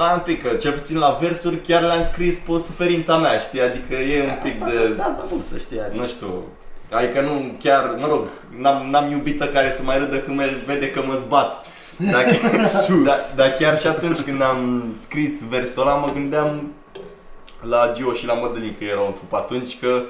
[0.00, 3.60] Stai un pic, că cel puțin la versuri chiar le-am scris pe suferința mea, știi?
[3.60, 4.94] Adică e un pic de...
[4.96, 5.80] Da, să mult să știi.
[5.80, 6.00] Adică.
[6.00, 6.42] Nu știu,
[6.90, 8.26] adică nu chiar, mă rog,
[8.56, 11.66] n-am, n-am iubită care să mai râdă când mă vede că mă zbat.
[11.96, 12.24] Dar,
[13.04, 16.72] da, dar chiar și atunci când am scris versul ăla mă gândeam
[17.68, 20.02] la Gio și la Mădălin că erau în trup atunci că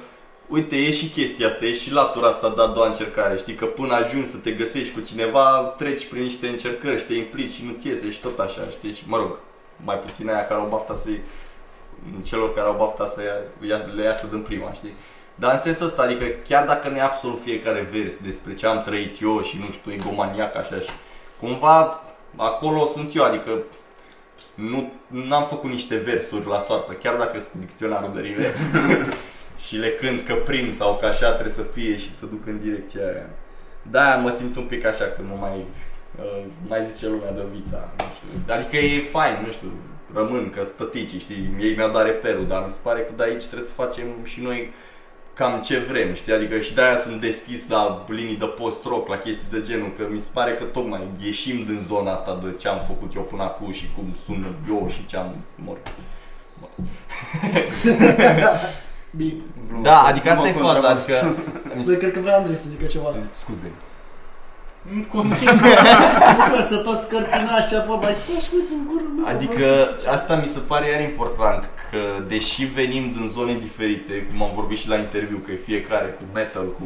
[0.49, 3.55] Uite, e și chestia asta, e și latura asta de a doua încercare, știi?
[3.55, 7.53] Că până ajungi să te găsești cu cineva, treci prin niște încercări și te implici
[7.53, 8.93] și nu-ți iese și tot așa, știi?
[8.93, 9.38] Și mă rog,
[9.85, 11.09] mai puțin aia care au bafta să
[12.22, 13.20] celor care au bafta să
[13.66, 14.95] ia, le iasă din prima, știi?
[15.35, 18.83] Dar în sensul ăsta, adică chiar dacă nu e absolut fiecare vers despre ce am
[18.83, 20.91] trăit eu și nu știu, egomaniac așa și
[21.41, 22.03] cumva
[22.37, 23.51] acolo sunt eu, adică
[24.55, 28.55] nu n-am făcut niște versuri la soartă, chiar dacă sunt cu dicționarul de rime
[29.64, 32.59] și le cânt că prind sau că așa trebuie să fie și să duc în
[32.59, 33.31] direcția aia.
[33.83, 35.89] Da, mă simt un pic așa că nu mai uh,
[36.68, 38.55] mai zice lumea de vița, nu știu.
[38.55, 39.68] Adică e fain, nu știu,
[40.14, 43.45] rămân că stătici, știi, ei mi-au dat reperul, dar mi se pare că de aici
[43.45, 44.73] trebuie să facem și noi
[45.35, 49.49] cam ce vrem, știi, adică și de-aia sunt deschis la linii de post-rock, la chestii
[49.51, 52.81] de genul, că mi se pare că tocmai ieșim din zona asta de ce am
[52.87, 55.87] făcut eu până acum și cum sun eu și ce am mort.
[59.11, 59.43] Bip.
[59.83, 61.37] Da, adică asta e Glumă faza, contra adică...
[61.77, 63.14] mi Băi, se- cred că vrea Andrei să zică ceva.
[63.35, 63.71] Scuze.
[65.12, 65.53] Continuă.
[66.39, 69.55] Nu că să tot scărpina așa, bă, mai tași cu din gură, nu, Adică
[70.05, 74.51] bă, asta mi se pare iar important că deși venim din zone diferite, cum am
[74.55, 76.85] vorbit și la interviu, că e fiecare cu metal, cu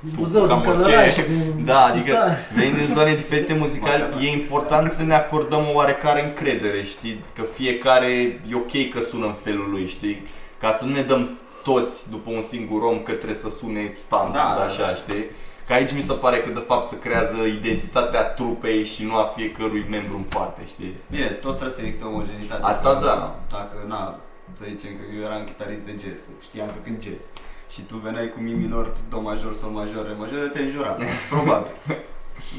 [0.00, 0.82] Din tu Buzău, cam din orice.
[0.90, 2.36] Călăraș, din Da, adică Titan.
[2.56, 7.24] venim din zone diferite muzicale, e important să ne acordăm o oarecare încredere, știi?
[7.34, 8.06] Că fiecare
[8.50, 10.22] e ok că sună în felul lui, știi?
[10.60, 14.54] Ca să nu ne dăm toți după un singur om că trebuie să sune standard,
[14.54, 14.94] Da, da, așa, da.
[14.94, 15.24] știi?
[15.66, 19.32] Că aici mi se pare că de fapt se creează identitatea trupei și nu a
[19.36, 20.94] fiecărui membru în parte, știi?
[21.10, 22.62] Bine, tot trebuie să existe o omogenitate.
[22.64, 23.38] Asta Că da.
[23.48, 24.18] Dacă, na,
[24.58, 27.24] să zicem că eu eram chitarist de jazz, știam să cânt jazz.
[27.70, 30.96] Și tu veneai cu mi minor, do major, sol major, re major, te înjura,
[31.32, 31.70] probabil.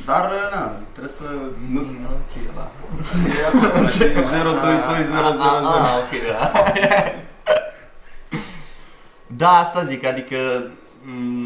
[0.05, 1.27] Dar, na, trebuie să...
[1.73, 2.71] Nu, Nu, ce e la?
[3.39, 5.15] e acolo, știi, 022000.
[5.81, 6.51] Ah, ok, da.
[9.27, 10.71] Da, asta zic, adică m,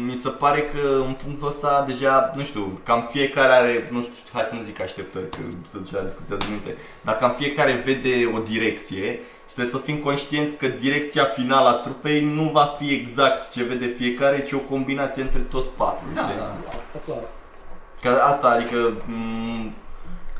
[0.06, 4.14] mi se pare că în punctul ăsta deja, nu știu, cam fiecare are, nu știu,
[4.32, 5.38] hai să nu zic așteptări, că
[5.70, 9.12] să duce la discuția de minte, dar cam fiecare vede o direcție
[9.48, 13.62] și trebuie să fim conștienți că direcția finală a trupei nu va fi exact ce
[13.62, 16.36] vede fiecare, ci o combinație între toți patru, Da, știi?
[16.36, 16.56] da.
[16.68, 17.18] Asta clar.
[18.00, 19.72] Că asta, adică m-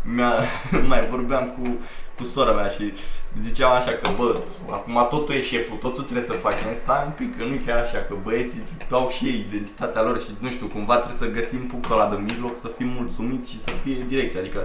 [0.02, 0.32] mi-a,
[0.88, 1.76] mai vorbeam cu,
[2.16, 2.92] cu sora mea și
[3.40, 4.36] ziceam așa că, bă,
[4.70, 6.64] acum totul e șeful, totul trebuie să faci.
[6.64, 10.02] Mai stai un pic, că nu e chiar așa, că băieții au și ei identitatea
[10.02, 13.50] lor și, nu știu, cumva trebuie să găsim punctul ăla de mijloc, să fim mulțumiți
[13.50, 14.40] și să fie direcția.
[14.40, 14.60] Adică,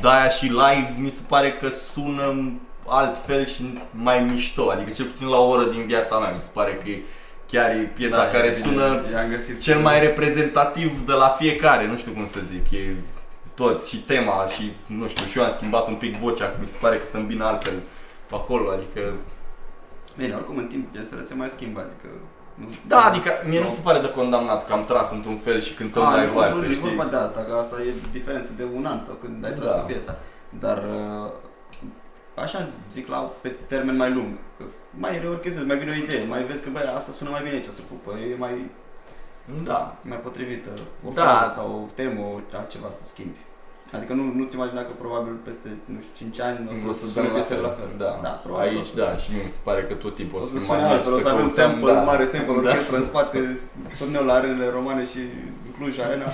[0.00, 2.52] de-aia și live mi se pare că sună
[2.86, 4.70] altfel și mai mișto.
[4.70, 7.02] Adică, cel puțin la o oră din viața mea, mi se pare că e
[7.50, 11.28] chiar e piesa Da, care e bine, sună i-am găsit cel mai reprezentativ de la
[11.28, 12.94] fiecare, nu știu cum să zic, e
[13.60, 16.68] tot și tema și nu știu, și eu am schimbat un pic vocea, că mi
[16.68, 17.74] se pare că se îmbină altfel
[18.28, 19.00] pe acolo, adică
[20.16, 22.08] Bine, oricum în timp piesele se mai schimbă, adică...
[22.54, 25.74] Nu, da, adică mie nu se pare de condamnat că am tras într-un fel și
[25.74, 26.80] cântăm A, mai nu, nu, vibe, nu e știi?
[26.88, 29.80] vorba de asta, că asta e diferență de un an sau când ai tras Da.
[29.82, 30.18] o piesă.
[30.58, 31.30] Dar uh,
[32.34, 34.64] așa zic la pe termen mai lung, că
[34.98, 37.64] mai reorchezezi, mai vine o idee, mai vezi că băi, asta sună mai bine aici,
[37.64, 38.70] se pupă, e mai,
[39.64, 39.96] Da.
[40.02, 40.70] mai potrivită,
[41.08, 41.22] o Da.
[41.22, 43.38] frază sau o temă, o ceva să schimbi.
[43.96, 46.98] Adică nu, nu-ți imagina că probabil peste, nu știu, 5 ani o să, O să
[46.98, 47.66] sune dăm la piesele fel.
[47.68, 47.90] la fel.
[48.04, 48.12] Da.
[48.26, 50.42] da probabil o Aici, să- da, și mie mi se pare că tot timpul O
[50.42, 52.00] o să să sune mai altfel, o să avem căutăm, sample, da.
[52.10, 52.58] mare sample, Da.
[52.60, 53.38] orchestră în spate,
[53.98, 55.20] turneul la arenele romane și
[55.76, 56.28] Cluj Arena.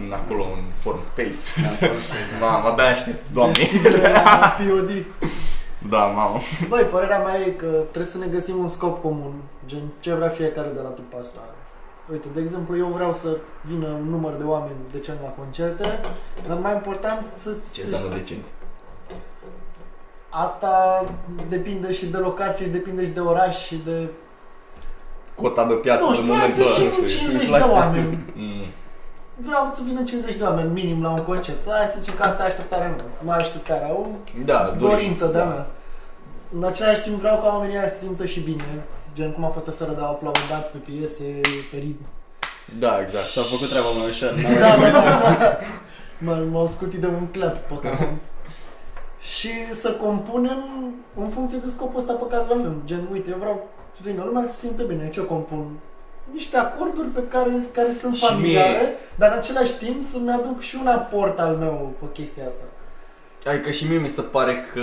[0.00, 1.42] În acolo, în form space.
[1.62, 1.86] Da,
[2.44, 3.64] Mamă, abia aștept, doamne.
[4.58, 4.90] POD.
[5.90, 6.38] Da, mamă.
[6.68, 9.32] Băi, părerea mea e că trebuie să ne găsim un scop comun,
[9.66, 11.40] gen ce vrea fiecare de la trupa asta.
[12.12, 16.00] Uite, de exemplu, eu vreau să vină un număr de oameni decent la concerte,
[16.48, 17.50] dar mai important să...
[17.50, 18.44] Ce să- înseamnă decent?
[20.28, 21.04] Asta
[21.48, 24.08] depinde și de locație, și depinde și de oraș și de...
[25.34, 26.72] Cota de piață Nu de știu, hai momentul să ăla.
[26.72, 27.18] zicem nu știu.
[27.18, 27.76] 50 de inflația.
[27.76, 28.18] oameni.
[28.36, 28.64] Mm.
[29.36, 31.56] Vreau să vină 50 de oameni minim la un concert.
[31.70, 33.04] Hai să zicem că asta e așteptarea mea.
[33.24, 34.06] Mai așteptarea, o
[34.44, 35.48] Da, dorință de-a da.
[35.48, 35.66] mea.
[36.56, 38.64] În același timp vreau ca oamenii aia să se simtă și bine.
[39.14, 41.40] Gen cum a fost aseară de au aplaudat pe piese,
[41.70, 42.04] pe ritm.
[42.78, 43.24] Da, exact.
[43.26, 44.30] S-a făcut treaba mai ușor.
[44.60, 45.58] Da, da, da, da.
[46.32, 48.08] M- M-au scutit de un clap pe cap.
[49.20, 50.58] și să compunem
[51.16, 52.82] în funcție de scopul ăsta pe care îl avem.
[52.84, 55.08] Gen, uite, eu vreau să vină lumea să se simtă bine.
[55.08, 55.66] Ce compun?
[56.32, 60.76] Niște acorduri pe care, care sunt Și familiare, dar în același timp să-mi aduc și
[60.80, 62.62] un aport al meu pe chestia asta.
[63.46, 64.82] Adică și mie mi se pare că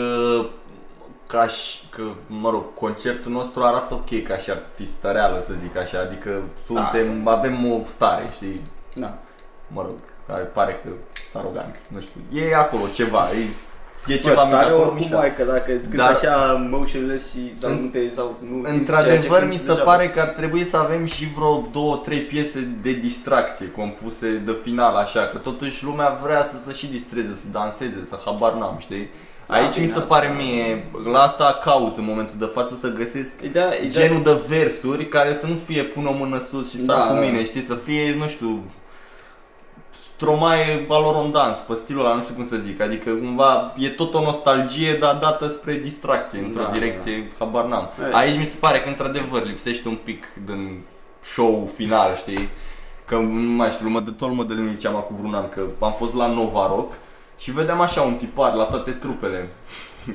[1.32, 5.78] ca și, că, mă rog, concertul nostru arată ok ca și artistă reală, să zic
[5.78, 8.62] așa, adică suntem, avem o stare, știi,
[8.96, 9.18] Da.
[9.68, 9.96] mă rog,
[10.28, 10.90] care pare că
[11.32, 13.38] sunt arogant, nu știu, e acolo ceva, e,
[14.14, 15.16] e Ceva ceva stare acolo oricum mișto.
[15.18, 18.64] mai că dacă cât Dar- așa motionless și sau În- nu te sau nu simți
[18.64, 19.92] ceea ce Într-adevăr, cânti mi se degeaba.
[19.92, 24.58] pare că ar trebui să avem și vreo două, trei piese de distracție compuse de
[24.64, 28.76] final, așa, că totuși lumea vrea să se și distreze, să danseze, să habar n-am,
[28.80, 29.10] știi?
[29.50, 32.76] Da, Aici bine, mi se asta- pare mie, la asta caut în momentul de față
[32.76, 36.70] să găsesc Ideea, ideea, genul de versuri care să nu fie pun o mână sus
[36.70, 37.20] și Da, sar cu da.
[37.20, 38.64] mine, știi, să fie, nu știu,
[40.16, 44.22] stromae valorondans, pe stilul ăla, nu știu cum să zic, adică cumva e tot o
[44.22, 47.90] nostalgie, dar dată spre distracție, într-o Da, direcție, habar n-am.
[48.06, 48.12] Ei.
[48.14, 50.82] Aici mi se pare că într-adevăr lipsește un pic din
[51.24, 52.50] show final, știi?
[53.06, 55.62] Că nu mai știu, mă de tot mă de mi ziceam acum vreun an că
[55.80, 56.94] am fost la Nova Rock
[57.40, 59.50] și vedeam așa un tipar la toate trupele.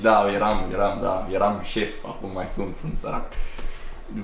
[0.02, 3.22] Da, eram, eram, da, eram șef, acum mai sunt, sunt sărac.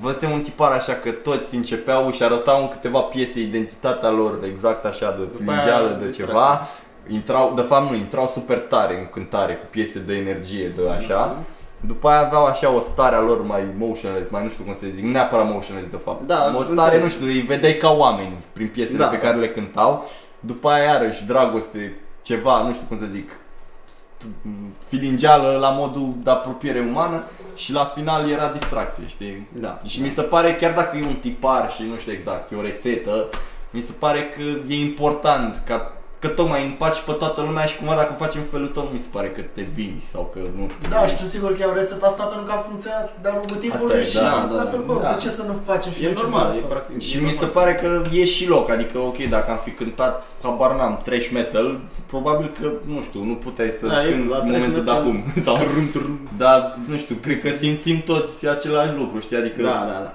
[0.00, 4.84] Văzusem un tipar așa că toți începeau și arătau în câteva piese identitatea lor exact
[4.84, 6.24] așa de După aia, flingeală, de distracție.
[6.26, 6.60] ceva.
[7.08, 11.36] Intrau, de fapt nu, intrau super tare în cântare cu piese de energie, de așa.
[11.80, 14.86] După aia aveau așa o stare a lor mai motionless, mai nu știu cum să
[14.94, 16.26] zic, nu neapărat motionless de fapt.
[16.26, 17.02] Da, o stare, înțeleg.
[17.02, 19.06] nu știu, îi vedeai ca oameni prin piesele Da.
[19.06, 20.04] pe care le cântau.
[20.40, 23.30] După aia iarăși dragoste, ceva, nu știu cum să zic,
[24.86, 27.22] filingeală la modul de apropiere umană
[27.54, 29.48] și la final era distracție, știi?
[29.52, 29.80] Da.
[29.84, 32.62] Și mi se pare, chiar dacă e un tipar și nu știu exact, e o
[32.62, 33.28] rețetă,
[33.70, 34.40] mi se pare că
[34.72, 35.92] e important ca
[36.22, 38.98] că tocmai împaci pe toată lumea și cumva dacă faci în felul tău, nu mi
[38.98, 40.88] se pare că te vinzi sau că nu știu.
[40.94, 43.96] Da, și sunt sigur că iau rețeta asta pentru că a funcționat de-a lungul timpului
[44.00, 45.12] e, și da, la da, fel, bă, da.
[45.12, 46.68] de ce să nu facem și E noi ceva normal, la e fel?
[46.74, 47.00] practic.
[47.08, 47.54] Și e mi se normal.
[47.58, 47.88] pare că
[48.20, 52.66] e și loc, adică ok, dacă am fi cântat, habar n-am, trash metal, probabil că,
[52.94, 55.16] nu știu, nu puteai să Da, e- cânti la în thrash momentul de metal- acum.
[55.46, 56.18] Sau rum, trum.
[56.36, 60.14] Dar, nu știu, cred că simțim toți același lucru, știi, adică Da, da, da.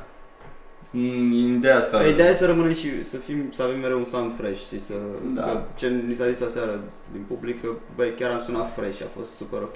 [0.95, 1.97] Mm, de asta.
[1.97, 4.81] Păi ideea e să rămânem și să fim, să avem mereu un sound fresh, știi,
[4.81, 4.93] să,
[5.33, 5.41] Da.
[5.41, 6.79] că ce ni s-a zis aseară
[7.11, 9.75] din public, că băi, chiar am sunat fresh, a fost super ok.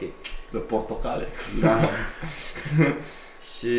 [0.51, 1.27] de portocale.
[1.61, 1.79] Da.
[3.57, 3.69] și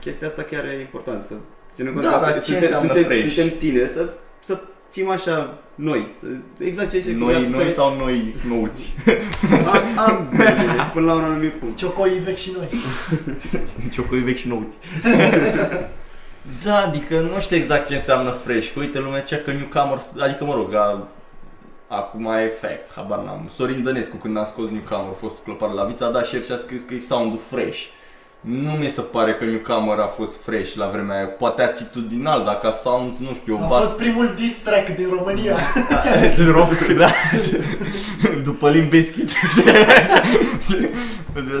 [0.00, 1.34] chestia asta chiar e importantă, să
[1.72, 3.34] ținem cont Da, că asta, dar ce suntem, înseamnă suntem, fresh?
[3.34, 4.08] suntem tineri, să,
[4.40, 6.26] să fim așa noi, să,
[6.58, 8.94] exact ce ce Noi, noi sau noi nouți.
[9.74, 10.54] am, ambele,
[10.92, 11.76] până la un anumit punct.
[11.76, 12.68] Ciocoi vechi și noi.
[13.92, 14.76] Ciocoi vechi și nouți.
[16.64, 18.72] Da, adică nu știu exact ce înseamnă fresh.
[18.72, 21.08] Că uite, lumea zicea că newcomer, adică mă rog, a,
[21.88, 23.50] Acum e fact, habar n-am.
[23.54, 26.52] Sorin Dănescu, când a scos Newcomer, a fost clăpar la vița, a dat share și
[26.52, 27.84] a scris că e sound fresh.
[28.46, 32.74] Nu mi se pare că Newcomer a fost fresh la vremea aia, poate atitudinal, dacă
[32.82, 33.80] sound, nu știu, o A bas...
[33.80, 35.56] fost primul diss track din România.
[36.52, 37.10] rock, da.
[38.42, 39.30] După Limp Bizkit.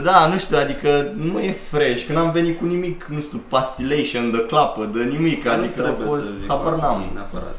[0.02, 4.30] da, nu știu, adică nu e fresh, că n-am venit cu nimic, nu știu, pastillation
[4.30, 7.10] de clapă, de nimic, Dar nu adică a trebuie să fost, zic habar asta, n-am.
[7.14, 7.56] Neapărat.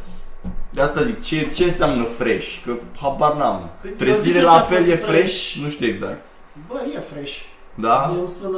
[0.69, 2.47] De asta zic, ce, ce înseamnă fresh?
[2.65, 2.71] Că
[3.01, 3.69] habar n-am.
[3.81, 5.09] Păi, eu Trezire zic că la ce-a apel fost e fresh.
[5.17, 5.53] fresh?
[5.63, 6.23] Nu știu exact.
[6.67, 7.35] Bă, e fresh.
[7.75, 8.07] Da?
[8.11, 8.57] Mie îmi sună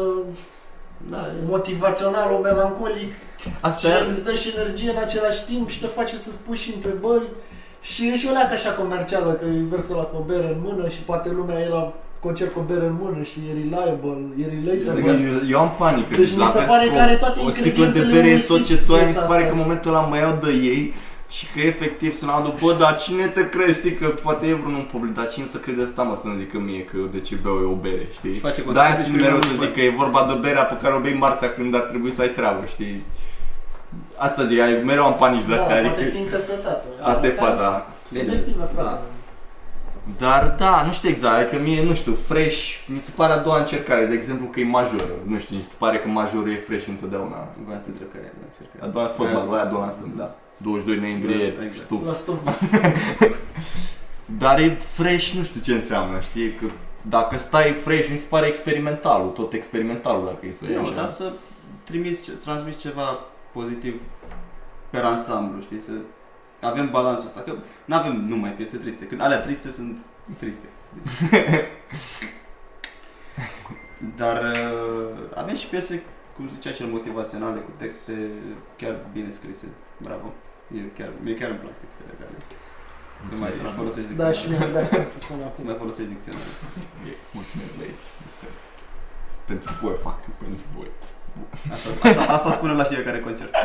[1.07, 3.11] Da, e- motivațional, o melancolic
[3.59, 4.09] Asta și e...
[4.11, 7.27] îți dă și energie în același timp și te face să-ți pui și întrebări
[7.81, 10.59] și e și o leacă așa comercială, că e versul ăla cu o bere în
[10.67, 14.21] mână și poate lumea e la concert cu o bere în mână și e reliable,
[14.41, 15.11] e relatable.
[15.11, 16.15] Eu, eu am panică.
[16.15, 18.27] Deci mi la se vers pare cu că are toate O sticlă de ingredientele bere
[18.27, 19.51] e unui tot ce hit tu ai, mi piesa se pare asta.
[19.51, 20.93] că în momentul ăla mă iau de ei
[21.29, 25.13] și că efectiv suna după, dar cine te crezi, știi, că poate e vreunul public,
[25.13, 27.75] dar cine să crede asta, mă, să-mi zică mie că de ce beau eu o
[27.75, 28.33] bere, știi?
[28.33, 30.63] Și face Da, consecințe țin și mereu să primul zic că e vorba de berea
[30.63, 33.03] pe care o bei marțea când ar trebui să ai treabă, știi?
[34.17, 36.09] Asta zic, ai- mereu am panici de da, astea, poate adică...
[36.09, 36.85] fi interpretată.
[37.01, 37.85] Asta e Astea faza.
[38.03, 38.83] sunt Subiective, frate.
[38.83, 39.01] Da.
[40.17, 43.57] Dar da, nu știu exact, adică mie, nu știu, fresh, mi se pare a doua
[43.57, 46.87] încercare, de exemplu că e majoră, nu știu, mi se pare că majorul e fresh
[46.87, 47.47] întotdeauna.
[47.65, 48.83] Voiam să întreb care e, da, cerc.
[48.83, 50.35] A doua fotbal, aia a doua sunt, da.
[50.61, 51.73] 22 noiembrie, Exact.
[51.85, 52.05] stuf.
[52.05, 52.39] La stop.
[54.37, 56.65] Dar e fresh, nu știu ce înseamnă, știi, că
[57.01, 60.81] dacă stai fresh, mi se pare experimentalul, tot experimentalul dacă e să o iei Nu,
[60.81, 60.93] așa.
[60.95, 61.31] dar să
[61.83, 63.19] trimiți, ce- transmiți ceva
[63.53, 64.01] pozitiv
[64.89, 65.91] pe ansamblu, știi, să
[66.61, 67.53] avem balansul ăsta, că
[67.85, 69.99] nu avem numai piese triste, când alea triste sunt
[70.37, 70.65] triste.
[74.15, 76.03] Dar uh, avem și piese,
[76.35, 78.29] cum zicea cel, motivaționale, cu texte
[78.77, 79.65] chiar bine scrise.
[79.97, 80.33] Bravo.
[80.77, 82.33] E chiar, mie chiar îmi plac textele care
[83.29, 84.73] să mai, să mai folosești Da, și dicționare.
[84.73, 85.63] mie exact ce spun Să acum.
[85.69, 86.49] mai folosești dicționare.
[87.09, 88.07] E, mulțumesc băieți.
[89.49, 90.89] Pentru voi fac, pentru voi.
[91.73, 93.53] Asta, asta, asta spune la fiecare concert.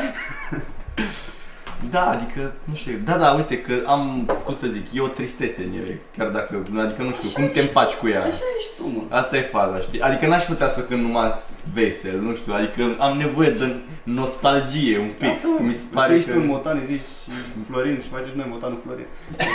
[1.91, 5.62] Da, adică, nu știu, da, da, uite că am, cum să zic, e o tristețe
[5.62, 8.20] în ele, chiar dacă, adică nu știu, cum te împaci cu ea.
[8.20, 9.16] Așa ești tu, mă.
[9.16, 10.01] Asta e faza, știi?
[10.01, 11.32] Adică n-aș putea să cânt numai
[11.72, 16.07] vesel, nu știu, adică am nevoie de nostalgie un pic, Asta, că mi se pare
[16.07, 16.35] Pare ești că...
[16.35, 17.35] tu în Motan, îți zici
[17.70, 19.07] Florin și faceți noi Motanul Florin.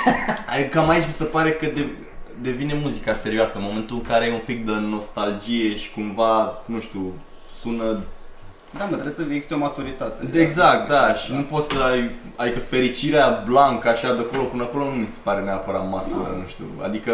[0.54, 1.86] Adică cam aici mi se pare că de,
[2.42, 6.80] devine muzica serioasă, în momentul în care e un pic de nostalgie și cumva, nu
[6.80, 7.14] știu,
[7.62, 8.04] sună
[8.78, 10.20] Da, mă, trebuie să existe o maturitate.
[10.46, 12.00] Exact, da, și nu poți să ai,
[12.42, 16.46] adică fericirea blancă așa de acolo până acolo nu mi se pare neapărat matură, nu
[16.54, 16.68] știu.
[16.88, 17.12] Adică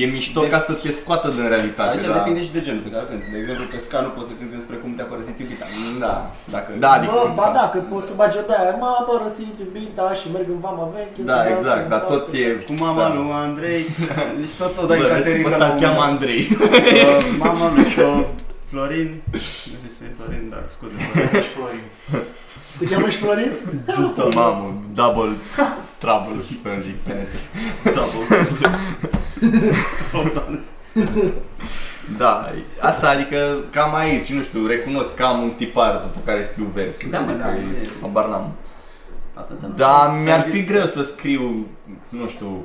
[0.00, 2.12] e mișto De- ca să te scoată din realitate, Aici da.
[2.18, 3.30] depinde și de genul pe care îl cânti.
[3.34, 5.64] De exemplu, pe ska nu poți să cânti despre cum te-a părăsit iubita.
[6.04, 6.14] Da.
[6.54, 6.68] Dacă...
[6.84, 7.54] Da, adică Bă, când ba scap.
[7.60, 11.20] da, că poți să bagi o de-aia, m-a părăsit iubita și merg în vama veche.
[11.30, 12.44] Da, să exact, să dar fac- tot e...
[12.68, 13.08] Cu mama da.
[13.14, 13.82] lui Andrei,
[14.40, 16.40] deci tot tot Bă, dai vezi cum Caterina ăsta la îl un cheamă moment Andrei.
[16.58, 17.20] dat.
[17.20, 18.24] Uh, Mama lui uh,
[18.70, 19.76] Florin, nu știu
[20.08, 21.30] ce e Florin, dar scuze Florin.
[21.32, 21.82] Deci, Florin.
[22.78, 23.52] Te cheamă și Florin?
[23.96, 25.30] Dută, mamă, double
[25.98, 27.38] trouble, să zic, penetre.
[32.16, 32.50] Da,
[32.80, 37.10] asta adică cam aici, nu știu, recunosc că am un tipar după care scriu versuri.
[37.10, 38.52] Da, mă, adică da, e- e- habar n-am.
[39.34, 41.66] Asta înseamnă Da, să- mi-ar să- fi greu să scriu,
[42.08, 42.64] nu știu,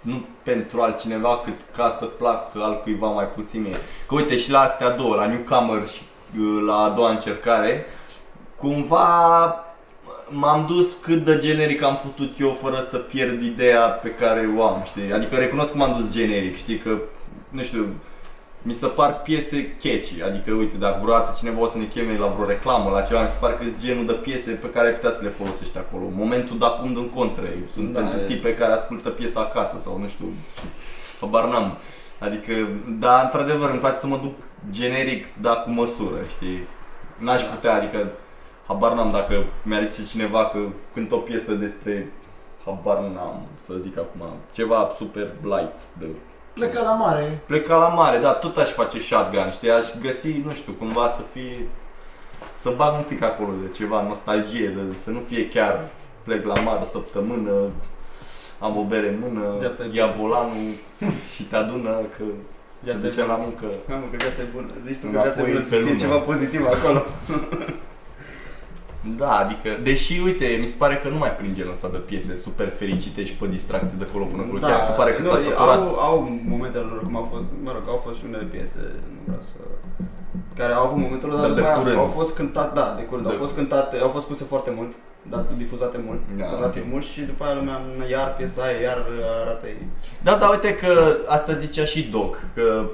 [0.00, 3.76] nu pentru altcineva cât ca să placă altcuiva mai puțin mie.
[4.08, 6.08] Că uite și la astea două, la Newcomer și uh,
[6.66, 7.86] la a doua încercare,
[8.56, 9.54] cumva
[10.28, 14.62] m-am dus cât de generic am putut eu fără să pierd ideea pe care o
[14.66, 15.12] am, știi?
[15.12, 16.98] Adică recunosc că m-am dus generic, știi, că,
[17.48, 17.86] nu știu,
[18.62, 22.26] mi se par piese catchy, adică uite, dacă vreodată cineva o să ne cheme la
[22.26, 24.92] vreo reclamă, la ceva, mi se pare că sunt genul de piese pe care ai
[24.92, 26.04] putea să le folosești acolo.
[26.16, 29.98] Momentul de acum în contră, sunt Da, pentru e- tipe care ascultă piesa acasă sau
[29.98, 30.26] nu știu,
[31.20, 31.76] habar n-am.
[32.20, 32.52] Adică,
[32.98, 34.34] da, într-adevăr, îmi place să mă duc
[34.70, 36.66] generic, dar cu măsură, știi?
[37.18, 37.48] N-aș Da.
[37.48, 38.08] putea, adică,
[38.66, 40.58] habar n-am dacă mi-ar zice cineva că
[40.92, 42.12] cânt o piesă despre,
[42.64, 44.20] habar n-am, să zic acum,
[44.52, 46.06] ceva super light de
[46.52, 47.42] Plecă la mare.
[47.46, 51.20] Pleca la mare, da, tot aș face shotgun, știi, aș găsi, nu știu, cumva să
[51.32, 51.68] fie,
[52.54, 55.88] să bag un pic acolo de ceva nostalgie, de, să nu fie chiar
[56.22, 57.50] plec la mare o săptămână,
[58.66, 60.68] am o bere în mână, Viața e ia volanul
[61.34, 62.22] și te adună că
[62.86, 63.32] Viața te e duce bună.
[63.32, 63.66] la muncă.
[63.88, 64.70] Mamă, că viața e bună.
[64.86, 66.02] Zici tu că Înapoi viața e bună pe să fie lună.
[66.04, 67.00] ceva pozitiv acolo.
[69.16, 72.36] Da, adică, deși, uite, mi se pare că nu mai prin genul ăsta de piese
[72.36, 74.58] super fericite și pe distracție de acolo până acolo.
[74.58, 75.78] Chiar se pare că nu, s-a e- săturat.
[75.86, 78.78] Au, au momentele lor cum au fost, mă rog, au fost și unele piese,
[79.14, 79.56] nu vreau să
[80.56, 81.98] care au avut momentul ăla, Da, dar de după aia curând.
[81.98, 84.92] au fost cântate, da, de curând, De- au fost cântate, au fost puse foarte mult,
[85.22, 86.88] dar difuzate mult, Da, relativ ok.
[86.90, 87.80] mult și după aia lumea,
[88.10, 89.06] iar piesa aia, iar
[89.44, 89.86] arată ei.
[90.22, 92.84] Da, dar uite că asta zicea și Doc, că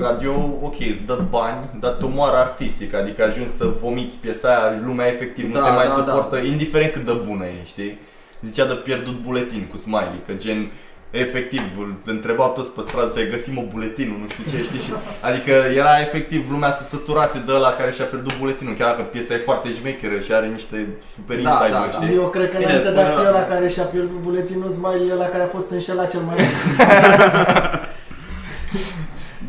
[0.00, 4.80] radio, ok, îți dă bani, dar te omoară artistic, adică ajungi să vomiți piesa aia,
[4.84, 7.98] lumea efectiv nu Da, te mai da, suportă, indiferent cât de bună e, știi?
[8.42, 10.70] Zicea de pierdut buletin cu Smiley, că gen,
[11.10, 14.78] efectiv, îl întrebau toți pe stradă, ți-ai găsit mă buletinul, nu știu ce, știi?
[14.80, 19.02] Și, adică era efectiv, lumea se săturase de ăla care și-a pierdut buletinul, chiar dacă
[19.02, 21.90] piesa e foarte șmecheră și are niște super Da, insider da, da.
[21.90, 22.14] știi?
[22.16, 25.08] Eu cred că Bine, înainte de a fi până- ăla care și-a pierdut buletinul, Smiley
[25.08, 26.50] e ăla care a fost înșelat cel mai mult.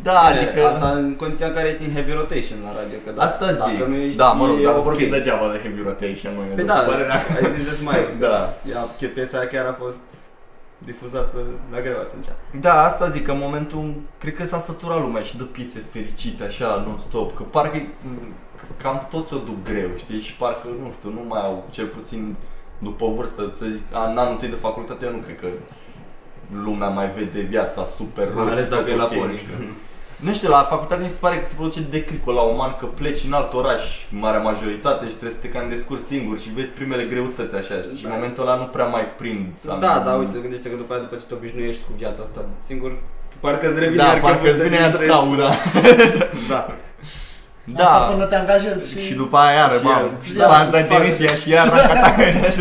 [0.02, 0.66] Da, adică...
[0.66, 3.78] Asta în condiția în care ești în heavy rotation la radio, că da, Asta zic.
[3.78, 4.82] dacă nu ești, da, mă rog, e dar ok.
[4.82, 8.14] vorbim degeaba de heavy rotation, mă, Păi după da, părerea ai zis de Smiley.
[8.26, 8.54] Da.
[8.72, 10.06] Ea, că piesa aia chiar a fost
[10.84, 11.38] difuzată
[11.72, 12.26] la greu atunci.
[12.60, 16.44] Da, asta zic, că în momentul, cred că s-a săturat lumea și dă piese fericite
[16.44, 18.34] așa, non-stop, că parcă m,
[18.82, 22.36] cam toți o duc greu, știi, și parcă, nu știu, nu mai au, cel puțin
[22.78, 25.46] după vârstă, să zic, a, în anul întâi de facultate, eu nu cred că
[26.64, 28.36] lumea mai vede viața super roz.
[28.36, 29.40] Mai ales și dacă tot e la ok, poli.
[30.16, 30.28] nu știu.
[30.28, 33.24] Nu știu, la facultate mi se pare că se produce declicul la uman că pleci
[33.26, 37.04] în alt oraș, marea majoritate, și trebuie să te cam descurci singur și vezi primele
[37.04, 37.96] greutăți așa, știi?
[37.98, 38.16] Și în Da.
[38.16, 39.46] momentul ăla nu prea mai prind.
[39.62, 42.20] să Da, am- da, uite, gândește că după aia, după ce te obișnuiești cu viața
[42.22, 42.92] asta singur,
[43.40, 45.10] parcă îți revine Da, iar parcă cheful îți să vine iar dintrezi.
[45.12, 45.50] scaun, da.
[46.48, 46.60] Da.
[47.82, 48.06] Asta Da.
[48.12, 49.00] până te angajezi și...
[49.06, 50.86] Și după aia iară, Și mamă, iar- și și după aia iar îți dai să
[50.88, 51.00] facă.
[51.00, 52.58] demisia și iar racata, și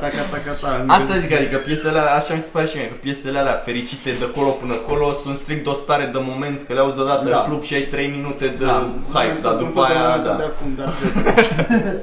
[0.00, 0.84] după aia- Racata-cata.
[0.86, 4.10] Asta zic, adică piesele alea, așa mi se pare și mie, că piesele alea fericite
[4.18, 7.38] de acolo până acolo sunt strict o stare de moment, că le auzi odată Da.
[7.40, 10.34] în club și ai 3 minute de Da, hype, dar după aia, da.
[10.34, 12.02] De acum, dar trebuie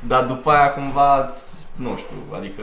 [0.00, 1.34] Dar după aia cumva,
[1.76, 2.62] nu știu, adică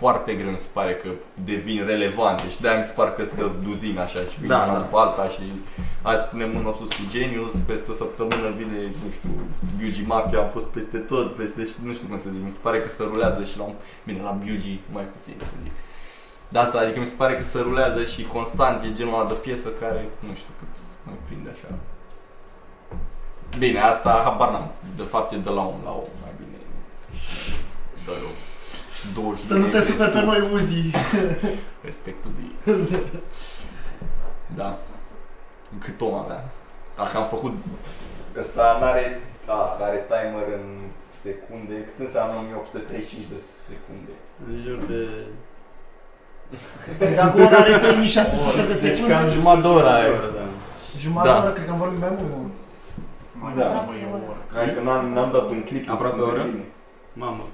[0.00, 1.08] foarte greu mi se pare că
[1.44, 4.62] devin relevante și de-aia mi se pare că se dă duzină așa și vine Da,
[4.64, 4.78] una da.
[4.78, 5.40] după alta și
[6.02, 9.30] azi punem mâna sus cu Genius, peste o săptămână vine, nu știu,
[9.78, 12.80] Biugi Mafia, am fost peste tot, peste, nu știu cum să zic, mi se pare
[12.82, 13.74] că se rulează și la, un-
[14.04, 15.72] bine, la Biugi mai puțin, să zic.
[16.48, 19.34] Da, asta, adică mi se pare că se rulează și constant e genul ăla de
[19.34, 20.74] piesă care, nu știu cât
[21.06, 21.68] mai prinde așa.
[23.58, 24.70] Bine, asta habar n-am.
[24.96, 26.56] De fapt e de la om la om, mai bine.
[28.06, 28.32] Da, eu.
[29.14, 30.90] 20 Să nu te super pe noi, Uzi.
[31.88, 32.46] Respectul zi.
[34.60, 34.78] da.
[35.84, 36.44] Cât om avea.
[36.96, 37.52] Dacă am făcut...
[38.40, 39.20] Ăsta n-are...
[39.46, 40.66] Da, are timer în
[41.22, 41.74] secunde.
[41.88, 43.38] Cât înseamnă 1835 de
[43.68, 44.12] secunde?
[44.48, 45.00] În jur de...
[47.20, 50.10] Dacă ora are 3600 de Deci secunde, cam jumătate de oră ai.
[50.38, 50.44] da.
[51.04, 51.42] jumătate de Da.
[51.44, 52.30] oră, cred că am vorbit mai mult.
[52.32, 52.38] mă.
[53.42, 53.62] Mai Da.
[53.62, 54.40] degrabă e o oră.
[54.56, 55.84] Hai că n-am, n-am dat în clip.
[55.94, 56.42] Aproape o oră?
[57.22, 57.44] Mamă,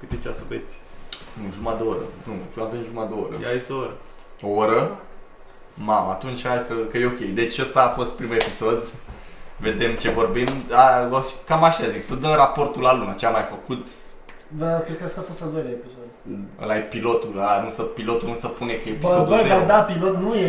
[0.00, 0.74] câte ceasuri beți?
[1.42, 2.02] Nu, jumătate de oră.
[2.26, 3.34] Nu, avem jumătate de oră.
[3.42, 3.96] Ia ai o oră.
[4.42, 4.98] O oră?
[5.74, 6.74] Mamă, atunci hai să...
[6.74, 7.18] că e ok.
[7.18, 8.84] Deci ăsta a fost primul episod.
[9.56, 10.46] Vedem ce vorbim.
[10.72, 13.86] A, o- cam așa zic, să dăm raportul la lună, ce am mai făcut.
[14.48, 16.08] Da, cred că asta a fost al doilea episod.
[16.62, 19.40] Ăla e pilotul, a, nu să, pilotul nu se pune că e Bă, episodul bă,
[19.42, 19.48] 0.
[19.58, 20.48] bă, da, pilot nu e,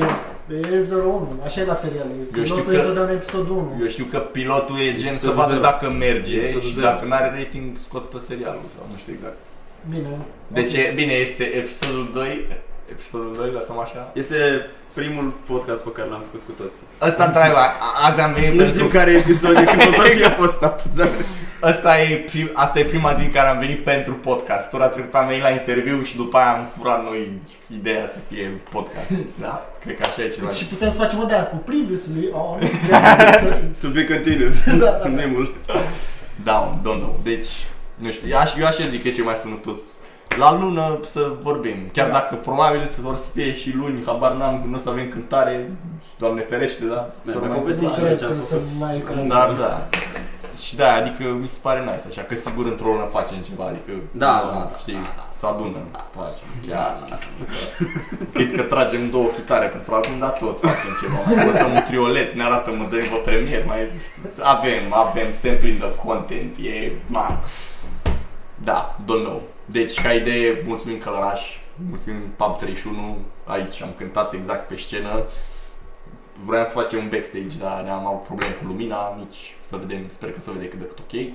[0.75, 2.11] e 01, așa e la seriale.
[2.19, 3.77] Eu știu Pilotul că- e întotdeauna episodul 1.
[3.83, 5.63] Eu știu că pilotul e gen să Episodul vadă zero.
[5.69, 6.85] dacă merge Episodul și zero.
[6.89, 9.37] dacă nu are rating, scot tot serialul sau nu știu exact.
[9.93, 10.11] Bine.
[10.57, 12.47] Deci, e, bine, este episodul 2,
[12.93, 14.01] episodul 2, lăsăm așa.
[14.21, 14.37] Este
[14.99, 16.83] primul podcast pe care l-am făcut cu toții.
[17.09, 17.75] Ăsta, într-adevăr, a-
[18.07, 21.09] azi am venit Nu pentru știu care episod e când o să fie postat, dar...
[21.61, 24.69] Asta e, prim, asta e prima zi în care am venit pentru podcast.
[24.69, 27.31] Tura trecută am venit la interviu și după aia am furat noi
[27.79, 29.09] ideea să fie podcast.
[29.45, 30.49] Da, cred că așa e ceva.
[30.49, 32.59] Și putem să facem o de aia cu previously on.
[33.81, 34.55] To be continued.
[34.65, 35.07] Da, da, da.
[35.07, 35.55] Nemul.
[36.43, 37.19] Da, don't know.
[37.23, 37.47] Deci,
[37.95, 39.79] nu știu, eu, aș, eu așa zic că e cel mai sănătos
[40.37, 41.75] la lună să vorbim.
[41.93, 42.13] Chiar Da.
[42.13, 45.71] dacă probabil să vor să fie și luni, habar n-am, nu o să avem cântare,
[46.17, 47.09] Doamne ferește, da?
[47.23, 48.49] Da, Să mai mai povestim Nu și cred ce am că făcut.
[48.49, 49.27] să mai e cazul.
[49.27, 49.87] Dar da.
[50.61, 53.91] Și da, adică mi se pare nice așa, că sigur într-o lună facem ceva, adică
[54.11, 55.27] Da, nu, da, da, știi, da, da.
[55.31, 55.77] să adună,
[56.15, 57.19] facem, chiar,
[58.33, 62.33] Cred că tragem două chitare pentru album, dar tot facem ceva, mai învățăm un triolet,
[62.33, 63.79] ne arată mădări pe premier, mai
[64.41, 67.39] avem, avem, suntem plini de content, e, man.
[68.55, 69.41] Da, don't know.
[69.65, 71.41] Deci, ca idee, mulțumim Călăraș,
[71.89, 75.23] mulțumim Pub 31, aici am cântat exact pe scenă.
[76.45, 80.31] Vreau să facem un backstage, dar ne-am avut probleme cu lumina, nici să vedem, sper
[80.31, 81.33] că se vede cât de cât ok.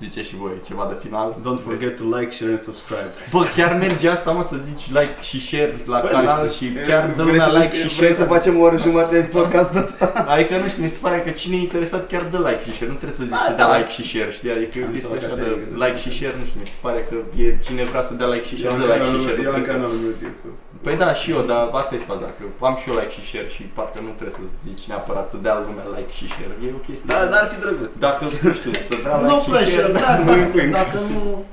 [0.00, 1.28] Zice și voi ceva de final.
[1.46, 3.10] Don't forget to like, share and subscribe.
[3.34, 6.66] Bă, chiar merge asta, mă, să zici like și share la Bă, nu canal știu.
[6.68, 8.14] și E, chiar dă vrei lumea să- like și Vrei share.
[8.22, 10.06] să facem o oră jumătate de podcast ăsta?
[10.34, 12.90] Adică nu știu, mi se pare că cine e interesat chiar dă like și share,
[12.94, 13.76] nu trebuie să zici Da, să dea da.
[13.76, 14.50] like și share, știi?
[14.56, 15.76] Adică e o Am chestie să așa fac de atenție.
[15.84, 18.46] like și share, nu știu, mi se pare că e cine vrea să dea like
[18.50, 19.38] și Eu share, am dă like și canalul, share.
[19.40, 20.56] nu eu am trebuie să- canalul meu de YouTube.
[20.86, 23.48] Păi da, și eu, dar asta e faza, că am și eu like și share
[23.54, 26.54] și parcă nu trebuie să zici neapărat să dea lumea like și share.
[26.66, 27.08] E o chestie.
[27.12, 27.92] Da, dar ar fi drăguț.
[28.06, 30.04] Dacă, nu știu, să vrea No like și pressure, share.
[30.04, 30.64] da, Nu da, încurc.
[30.70, 31.44] dacă nu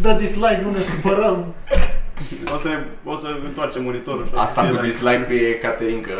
[0.00, 1.54] dă dislike, nu ne supărăm.
[2.54, 4.88] O să, ne, o să întoarcem monitorul și o să Asta fie cu like.
[4.92, 6.14] dislike-ul e Caterin, că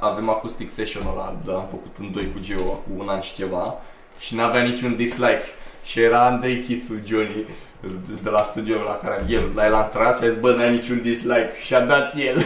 [0.00, 3.74] avem acoustic session-ul ăla, l-am făcut în doi cu Geo cu un an și ceva
[4.18, 5.42] și n-avea niciun dislike.
[5.84, 7.44] Și era Andrei Chițu, Johnny,
[7.80, 10.50] de- de la studioul la care el, la el a intrat și a zis, bă,
[10.56, 12.42] n-ai niciun dislike și a dat el.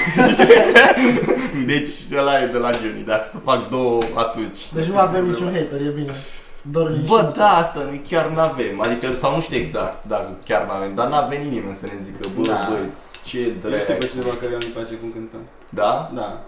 [1.66, 4.58] deci ăla e de la Johnny, dacă să fac două atunci.
[4.72, 6.12] Deci nu avem niciun hater, e bine.
[6.70, 10.66] Doar nici Bă, da, asta noi chiar n-avem, adică, sau nu știu exact dacă chiar
[10.66, 12.68] n-avem, dar n-a venit nimeni să ne zică, bă, Da.
[12.70, 13.98] băieți, ce Eu știu drept.
[13.98, 15.40] pe cineva care îmi place cum cântăm.
[15.68, 16.10] Da?
[16.14, 16.42] Da.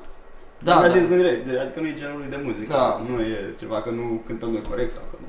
[0.63, 0.95] Da, Mi-a da.
[0.97, 2.73] zis direct, de- adică nu e genul lui de muzică.
[2.73, 3.01] Da.
[3.09, 5.27] Nu e ceva că nu cântăm noi corect sau că nu.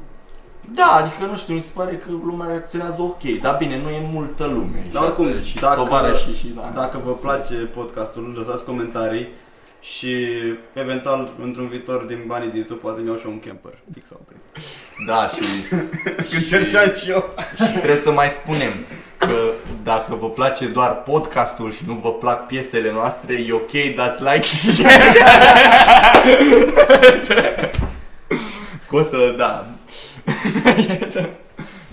[0.74, 4.10] Da, adică nu știu, mi se pare că lumea reacționează ok, dar bine, nu e
[4.14, 4.88] multă lume.
[4.92, 6.72] Dar oricum, asta e, și dacă- tovarășii și da.
[6.82, 9.28] Dacă vă place podcastul, lăsați comentarii
[9.82, 10.28] și
[10.74, 13.74] eventual într-un viitor din banii de YouTube poate mi-au și eu un camper.
[13.94, 14.34] Fix sau pe.
[15.08, 15.44] Da, și,
[16.30, 17.34] Când cerceam și eu.
[17.56, 18.72] și trebuie să mai spunem
[19.18, 19.36] că
[19.84, 24.46] dacă vă place doar podcastul și nu vă plac piesele noastre, e ok, dați like
[24.46, 25.14] și share.
[28.90, 29.66] Că o să, da.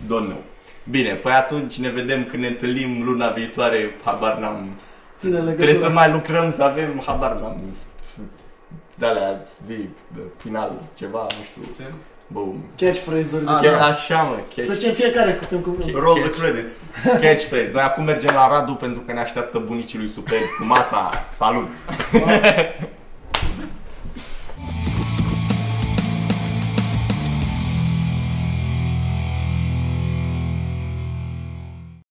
[0.06, 0.42] Don't know.
[0.90, 4.70] Bine, păi atunci ne vedem când ne întâlnim luna viitoare, habar n-am.
[5.26, 5.64] Ține legătura.
[5.64, 7.56] Trebuie să mai lucrăm, să avem, habar n-am,
[8.94, 11.62] de-alea zi, de final, ceva, nu știu,
[12.26, 12.40] bă,
[12.76, 13.46] Catchphrase-uri.
[13.46, 13.84] Ah, de chiar da.
[13.84, 15.96] așa mă, Să catch, zicem fiecare câte un cuvânt.
[15.96, 16.80] Roll the credits.
[17.24, 17.70] catchphrase.
[17.72, 21.10] Noi acum mergem la Radu pentru că ne așteaptă bunicii lui Super cu masa.
[21.30, 21.68] Salut!